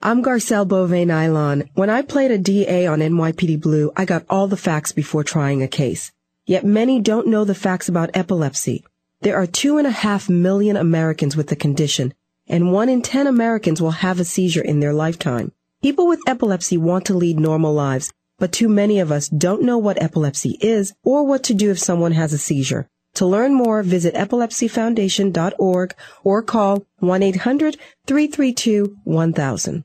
[0.00, 1.68] I'm Garcelle Beauvais Nilon.
[1.74, 5.60] When I played a DA on NYPD Blue, I got all the facts before trying
[5.60, 6.12] a case.
[6.46, 8.84] Yet many don't know the facts about epilepsy.
[9.22, 12.12] There are two and a half million Americans with the condition,
[12.48, 15.52] and one in ten Americans will have a seizure in their lifetime.
[15.80, 19.78] People with epilepsy want to lead normal lives, but too many of us don't know
[19.78, 22.88] what epilepsy is or what to do if someone has a seizure.
[23.14, 25.94] To learn more, visit epilepsyfoundation.org
[26.24, 29.84] or call 1-800-332-1000.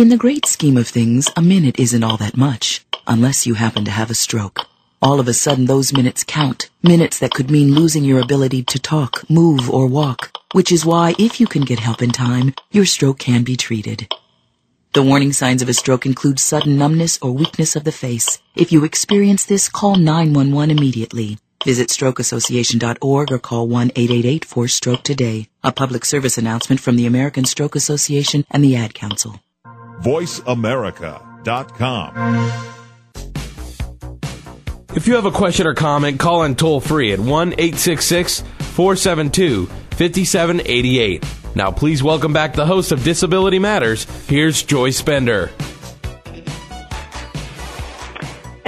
[0.00, 3.84] In the great scheme of things, a minute isn't all that much, unless you happen
[3.84, 4.66] to have a stroke.
[5.02, 6.70] All of a sudden, those minutes count.
[6.82, 10.32] Minutes that could mean losing your ability to talk, move, or walk.
[10.52, 14.10] Which is why, if you can get help in time, your stroke can be treated.
[14.94, 18.40] The warning signs of a stroke include sudden numbness or weakness of the face.
[18.56, 21.36] If you experience this, call 911 immediately.
[21.62, 25.48] Visit strokeassociation.org or call 1-888-4-STROKE today.
[25.62, 29.38] A public service announcement from the American Stroke Association and the Ad Council.
[30.02, 32.70] VoiceAmerica.com.
[34.94, 39.66] If you have a question or comment, call in toll free at 1 866 472
[39.66, 41.24] 5788.
[41.54, 44.04] Now, please welcome back the host of Disability Matters.
[44.26, 45.50] Here's Joyce Bender.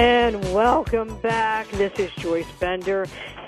[0.03, 1.71] And welcome back.
[1.71, 3.05] This is Joyce Bender.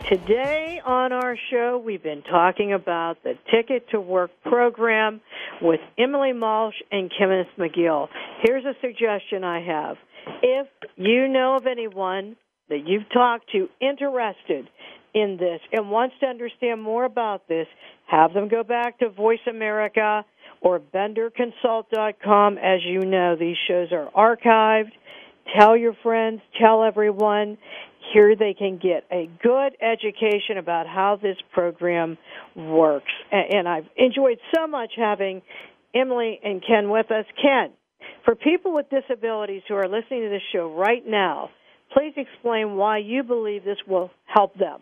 [0.08, 5.20] Today on our show, we've been talking about the Ticket to Work program
[5.62, 8.08] with Emily Malsch and Kenneth McGill.
[8.42, 9.98] Here's a suggestion I have.
[10.42, 12.38] If you know of anyone
[12.70, 14.70] that you've talked to interested
[15.14, 17.68] in this and wants to understand more about this,
[18.08, 20.24] have them go back to Voice America
[20.62, 22.58] or BenderConsult.com.
[22.60, 24.92] As you know, these shows are archived.
[25.58, 27.58] Tell your friends, tell everyone.
[28.14, 32.18] Here they can get a good education about how this program
[32.56, 33.12] works.
[33.32, 35.42] And I've enjoyed so much having
[35.94, 37.26] Emily and Ken with us.
[37.42, 37.72] Ken,
[38.24, 41.50] for people with disabilities who are listening to this show right now,
[41.94, 44.82] please explain why you believe this will help them.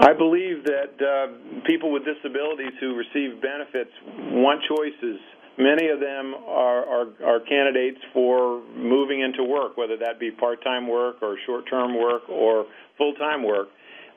[0.00, 3.90] I believe that uh, people with disabilities who receive benefits
[4.32, 5.20] want choices.
[5.58, 10.88] Many of them are, are, are candidates for moving into work, whether that be part-time
[10.88, 12.66] work or short-term work or
[12.98, 13.68] full-time work.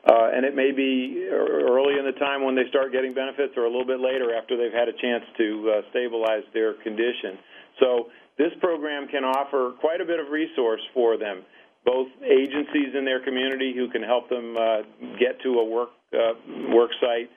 [0.08, 3.64] Uh, and it may be early in the time when they start getting benefits or
[3.64, 7.38] a little bit later after they've had a chance to uh, stabilize their condition.
[7.78, 8.08] So
[8.38, 11.42] this program can offer quite a bit of resource for them
[11.88, 14.82] both agencies in their community who can help them uh,
[15.18, 16.34] get to a work uh,
[16.74, 17.30] work site,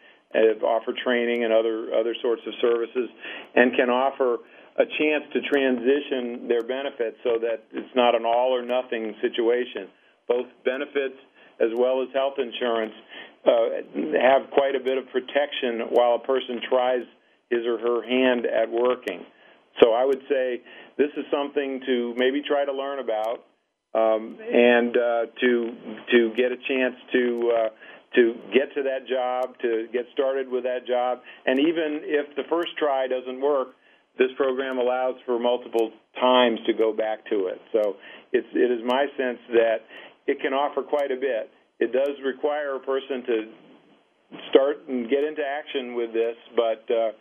[0.64, 3.10] offer training and other other sorts of services,
[3.56, 4.40] and can offer
[4.78, 9.90] a chance to transition their benefits so that it's not an all or nothing situation.
[10.28, 11.20] Both benefits
[11.60, 12.94] as well as health insurance
[13.46, 17.04] uh, have quite a bit of protection while a person tries
[17.50, 19.26] his or her hand at working.
[19.84, 20.62] So I would say
[20.98, 23.44] this is something to maybe try to learn about
[23.94, 25.52] um, and uh, to
[26.12, 27.70] to get a chance to uh,
[28.16, 32.44] to get to that job, to get started with that job, and even if the
[32.50, 33.70] first try doesn't work,
[34.18, 37.62] this program allows for multiple times to go back to it.
[37.72, 37.96] So
[38.34, 39.88] it's it is my sense that
[40.28, 41.50] it can offer quite a bit.
[41.80, 43.36] It does require a person to
[44.50, 47.12] start and get into action with this, but uh,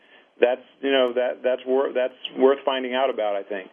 [0.40, 3.36] that's you know that that's worth that's worth finding out about.
[3.36, 3.70] I think.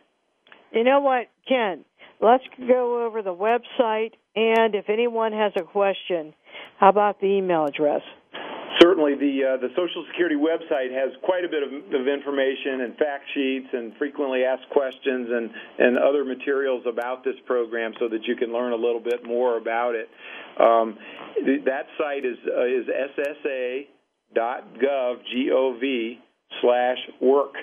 [0.72, 1.86] You know what, Ken?
[2.20, 6.34] Let's go over the website, and if anyone has a question,
[6.78, 8.02] how about the email address?
[8.80, 12.96] Certainly, the uh, the Social Security website has quite a bit of, of, information and
[12.98, 15.50] fact sheets and frequently asked questions and,
[15.80, 19.58] and other materials about this program, so that you can learn a little bit more
[19.58, 20.08] about it.
[20.62, 20.98] Um,
[21.66, 22.86] that site is uh, is
[24.36, 26.18] ssa.gov gov
[26.62, 27.56] slash work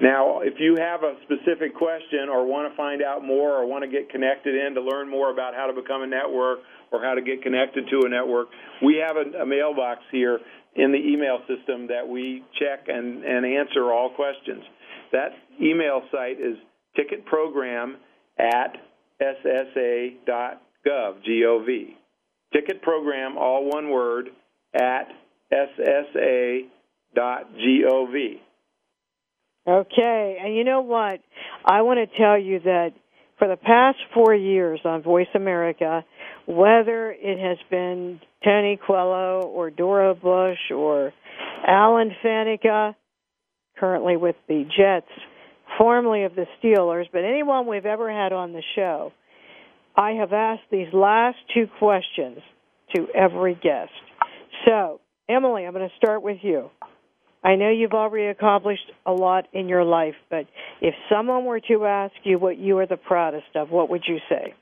[0.00, 3.82] now, if you have a specific question or want to find out more or want
[3.82, 6.58] to get connected in to learn more about how to become a network
[6.92, 8.48] or how to get connected to a network,
[8.84, 10.38] we have a, a mailbox here
[10.74, 14.62] in the email system that we check and, and answer all questions.
[15.12, 15.30] That
[15.62, 16.58] email site is
[16.98, 17.94] ticketprogram
[18.38, 18.76] at
[19.18, 20.14] ssa.gov,
[21.24, 21.96] G-O-V.
[22.52, 24.28] Ticket program, all one word,
[24.74, 25.08] at
[25.50, 26.68] ssa.gov.
[29.68, 31.20] Okay, and you know what?
[31.64, 32.90] I want to tell you that
[33.38, 36.04] for the past four years on Voice America,
[36.46, 41.12] whether it has been Tony Coelho or Dora Bush or
[41.66, 42.94] Alan Faneca,
[43.76, 45.10] currently with the Jets,
[45.78, 49.12] formerly of the Steelers, but anyone we've ever had on the show,
[49.96, 52.38] I have asked these last two questions
[52.94, 53.90] to every guest.
[54.64, 56.70] So, Emily, I'm going to start with you.
[57.46, 60.46] I know you've already accomplished a lot in your life, but
[60.80, 64.18] if someone were to ask you what you are the proudest of, what would you
[64.28, 64.52] say?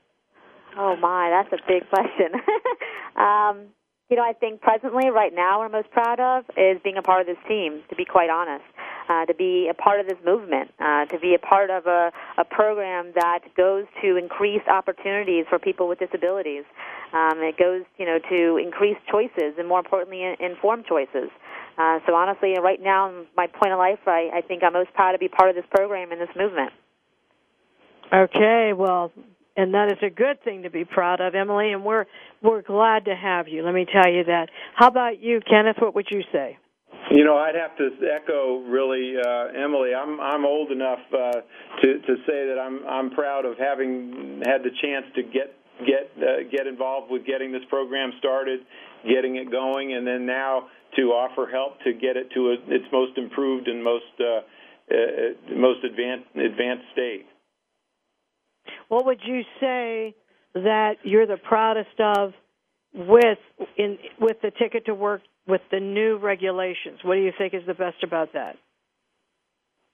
[0.77, 2.39] Oh my, that's a big question.
[3.15, 3.73] um,
[4.07, 7.01] you know, I think presently, right now, what I'm most proud of is being a
[7.01, 7.81] part of this team.
[7.89, 8.63] To be quite honest,
[9.09, 12.11] uh, to be a part of this movement, uh, to be a part of a,
[12.37, 16.65] a program that goes to increase opportunities for people with disabilities.
[17.13, 21.31] Um, it goes, you know, to increase choices and, more importantly, informed choices.
[21.77, 24.93] Uh, so honestly, right now, in my point of life, I, I think I'm most
[24.93, 26.71] proud to be part of this program and this movement.
[28.13, 29.11] Okay, well,
[29.57, 32.05] and that is a good thing to be proud of, Emily, and we're
[32.41, 33.63] we're glad to have you.
[33.63, 34.49] Let me tell you that.
[34.75, 35.77] How about you, Kenneth?
[35.79, 36.57] What would you say?
[37.11, 39.91] You know, I'd have to echo really, uh, Emily.
[39.93, 41.31] I'm I'm old enough uh,
[41.81, 45.55] to to say that I'm I'm proud of having had the chance to get
[45.85, 48.61] get uh, get involved with getting this program started,
[49.07, 52.85] getting it going, and then now to offer help to get it to a, its
[52.91, 54.41] most improved and most uh,
[54.91, 57.25] uh, most advanced advanced state.
[58.87, 60.15] What would you say
[60.53, 62.33] that you're the proudest of
[62.93, 63.37] with
[63.77, 66.99] in with the ticket to work with the new regulations?
[67.03, 68.55] What do you think is the best about that?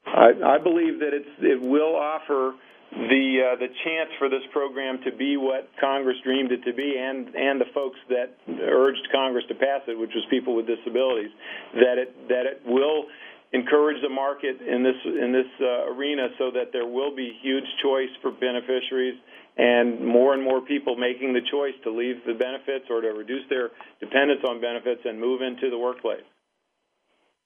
[0.06, 2.54] I, I believe that it's it will offer
[2.92, 6.96] the uh, the chance for this program to be what Congress dreamed it to be,
[7.00, 8.36] and and the folks that
[8.68, 11.32] urged Congress to pass it, which was people with disabilities,
[11.74, 13.06] that it that it will
[13.54, 17.68] encourage the market in this in this uh, arena so that there will be huge
[17.82, 19.16] choice for beneficiaries
[19.58, 23.44] and more and more people making the choice to leave the benefits or to reduce
[23.50, 23.70] their
[24.00, 26.24] dependence on benefits and move into the workplace.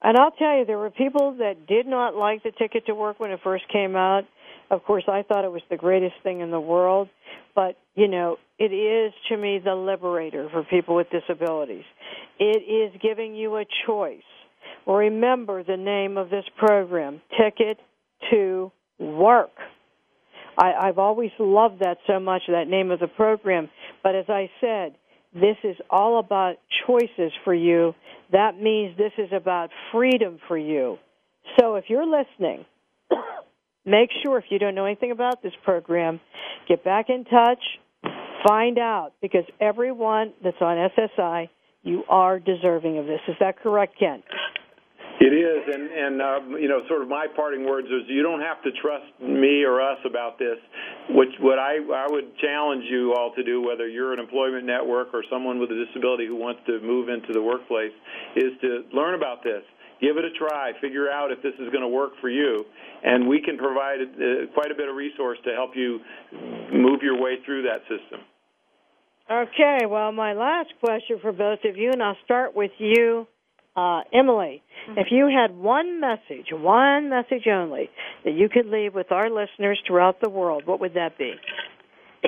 [0.02, 3.20] And I'll tell you, there were people that did not like the ticket to work
[3.20, 4.26] when it first came out.
[4.70, 7.10] Of course, I thought it was the greatest thing in the world,
[7.54, 11.86] but you know, it is to me the liberator for people with disabilities.
[12.40, 14.22] It is giving you a choice.
[14.88, 17.80] Remember the name of this program, Ticket
[18.32, 19.52] to Work.
[20.58, 23.70] I, I've always loved that so much, that name of the program.
[24.04, 24.96] But as I said,
[25.34, 26.56] this is all about
[26.88, 27.94] choices for you.
[28.32, 30.98] That means this is about freedom for you.
[31.60, 32.66] So if you're listening,
[33.86, 36.20] make sure if you don't know anything about this program,
[36.68, 37.64] get back in touch,
[38.48, 41.50] find out, because everyone that's on SSI,
[41.84, 43.20] you are deserving of this.
[43.28, 44.24] Is that correct, Ken?
[45.18, 48.42] It is, and and uh, you know, sort of my parting words is you don't
[48.42, 50.60] have to trust me or us about this.
[51.10, 55.14] Which what I I would challenge you all to do, whether you're an employment network
[55.14, 57.96] or someone with a disability who wants to move into the workplace,
[58.36, 59.64] is to learn about this.
[60.02, 60.72] Give it a try.
[60.82, 62.66] Figure out if this is going to work for you,
[63.04, 66.00] and we can provide uh, quite a bit of resource to help you
[66.74, 68.20] move your way through that system.
[69.32, 69.86] Okay.
[69.88, 73.28] Well, my last question for both of you, and I'll start with you
[73.76, 75.00] uh, Emily, mm-hmm.
[75.00, 77.90] if you had one message, one message only,
[78.24, 81.34] that you could leave with our listeners throughout the world, what would that be?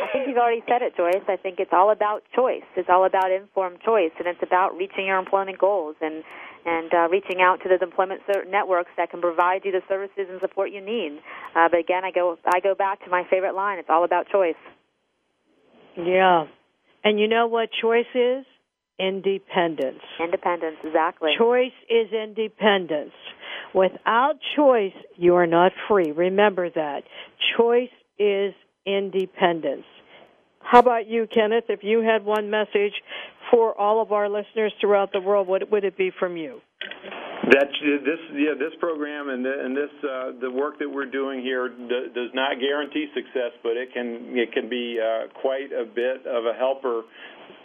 [0.04, 1.24] I think you've already said it, Joyce.
[1.28, 2.66] I think it's all about choice.
[2.76, 6.24] It's all about informed choice, and it's about reaching your employment goals and
[6.66, 10.42] and uh, reaching out to those employment networks that can provide you the services and
[10.42, 11.20] support you need.
[11.56, 13.80] Uh, but again, I go I go back to my favorite line.
[13.80, 14.60] It's all about choice.
[15.96, 16.46] Yeah,
[17.04, 18.46] and you know what choice is?
[19.00, 20.02] independence.
[20.20, 21.32] Independence, exactly.
[21.38, 23.14] Choice is independence.
[23.74, 26.12] Without choice, you are not free.
[26.12, 27.04] Remember that.
[27.58, 28.54] Choice is
[28.88, 29.86] independence.
[30.62, 31.66] How about you, Kenneth?
[31.70, 32.94] If you had one message
[33.52, 36.60] for all of our listeners throughout the world, what would it be from you?
[37.52, 41.42] That this yeah this program and, the, and this uh, the work that we're doing
[41.42, 45.86] here d- does not guarantee success, but it can it can be uh, quite a
[45.86, 47.04] bit of a helper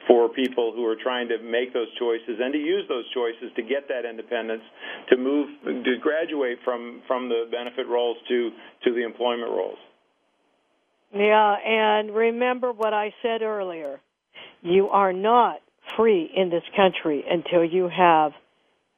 [0.07, 3.63] for people who are trying to make those choices and to use those choices to
[3.63, 4.63] get that independence,
[5.11, 8.51] to move, to graduate from, from the benefit roles to,
[8.85, 9.79] to the employment roles.
[11.15, 14.01] Yeah, and remember what I said earlier.
[14.63, 15.57] You are not
[15.97, 18.33] free in this country until you have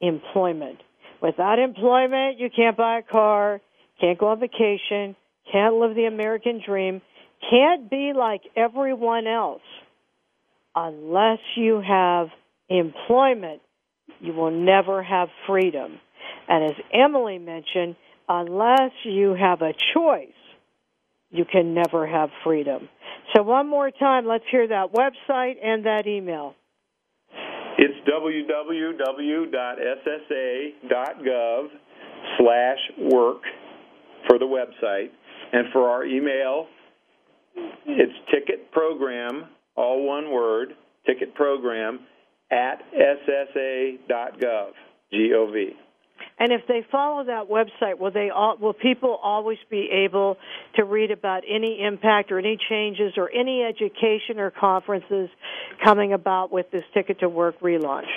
[0.01, 0.79] employment.
[1.21, 3.61] Without employment, you can't buy a car,
[3.99, 5.15] can't go on vacation,
[5.51, 7.01] can't live the American dream,
[7.49, 9.61] can't be like everyone else
[10.75, 12.27] unless you have
[12.69, 13.61] employment,
[14.19, 15.99] you will never have freedom.
[16.47, 17.95] And as Emily mentioned,
[18.27, 20.34] unless you have a choice,
[21.35, 22.89] you can never have freedom.
[23.35, 26.55] So one more time, let's hear that website and that email.
[27.77, 28.47] It's www.ssa.gov
[32.37, 33.41] slash work
[34.27, 35.09] for the website.
[35.51, 36.67] And for our email,
[37.85, 40.73] it's ticket program all one word,
[41.05, 41.99] ticket program
[42.51, 44.71] at ssa.gov,
[45.11, 45.73] G-O-V.
[46.37, 50.37] And if they follow that website, will they all, will people always be able
[50.75, 55.29] to read about any impact or any changes or any education or conferences
[55.83, 58.09] coming about with this Ticket to Work relaunch?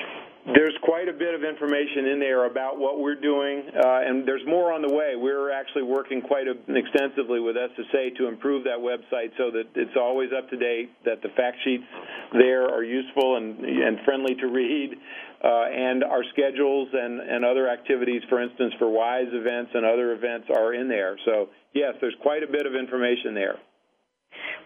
[0.54, 4.46] There's quite a bit of information in there about what we're doing, uh, and there's
[4.46, 5.12] more on the way.
[5.14, 10.30] We're actually working quite extensively with SSA to improve that website so that it's always
[10.32, 11.84] up to date, that the fact sheets
[12.32, 14.96] there are useful and, and friendly to read,
[15.42, 20.12] Uh, and our schedules and, and other activities, for instance, for WISE events and other
[20.12, 21.16] events are in there.
[21.24, 23.56] So, yes, there's quite a bit of information there.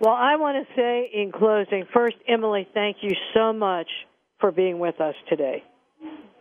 [0.01, 3.87] Well, I want to say in closing, first, Emily, thank you so much
[4.41, 5.63] for being with us today.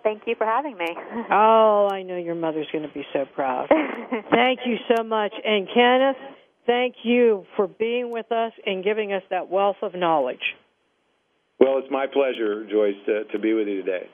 [0.04, 0.88] Thank you for having me.
[1.32, 3.68] oh, I know your mother's going to be so proud.
[4.32, 5.34] thank you so much.
[5.44, 6.18] And Kenneth,
[6.66, 10.56] thank you for being with us and giving us that wealth of knowledge.
[11.60, 14.10] Well, it's my pleasure, Joyce, to, to be with you today.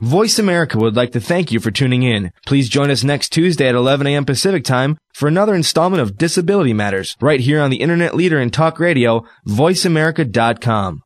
[0.00, 2.30] Voice America would like to thank you for tuning in.
[2.46, 4.26] Please join us next Tuesday at 11 a.m.
[4.26, 8.50] Pacific Time for another installment of Disability Matters right here on the internet leader in
[8.50, 11.00] talk radio, voiceamerica.com.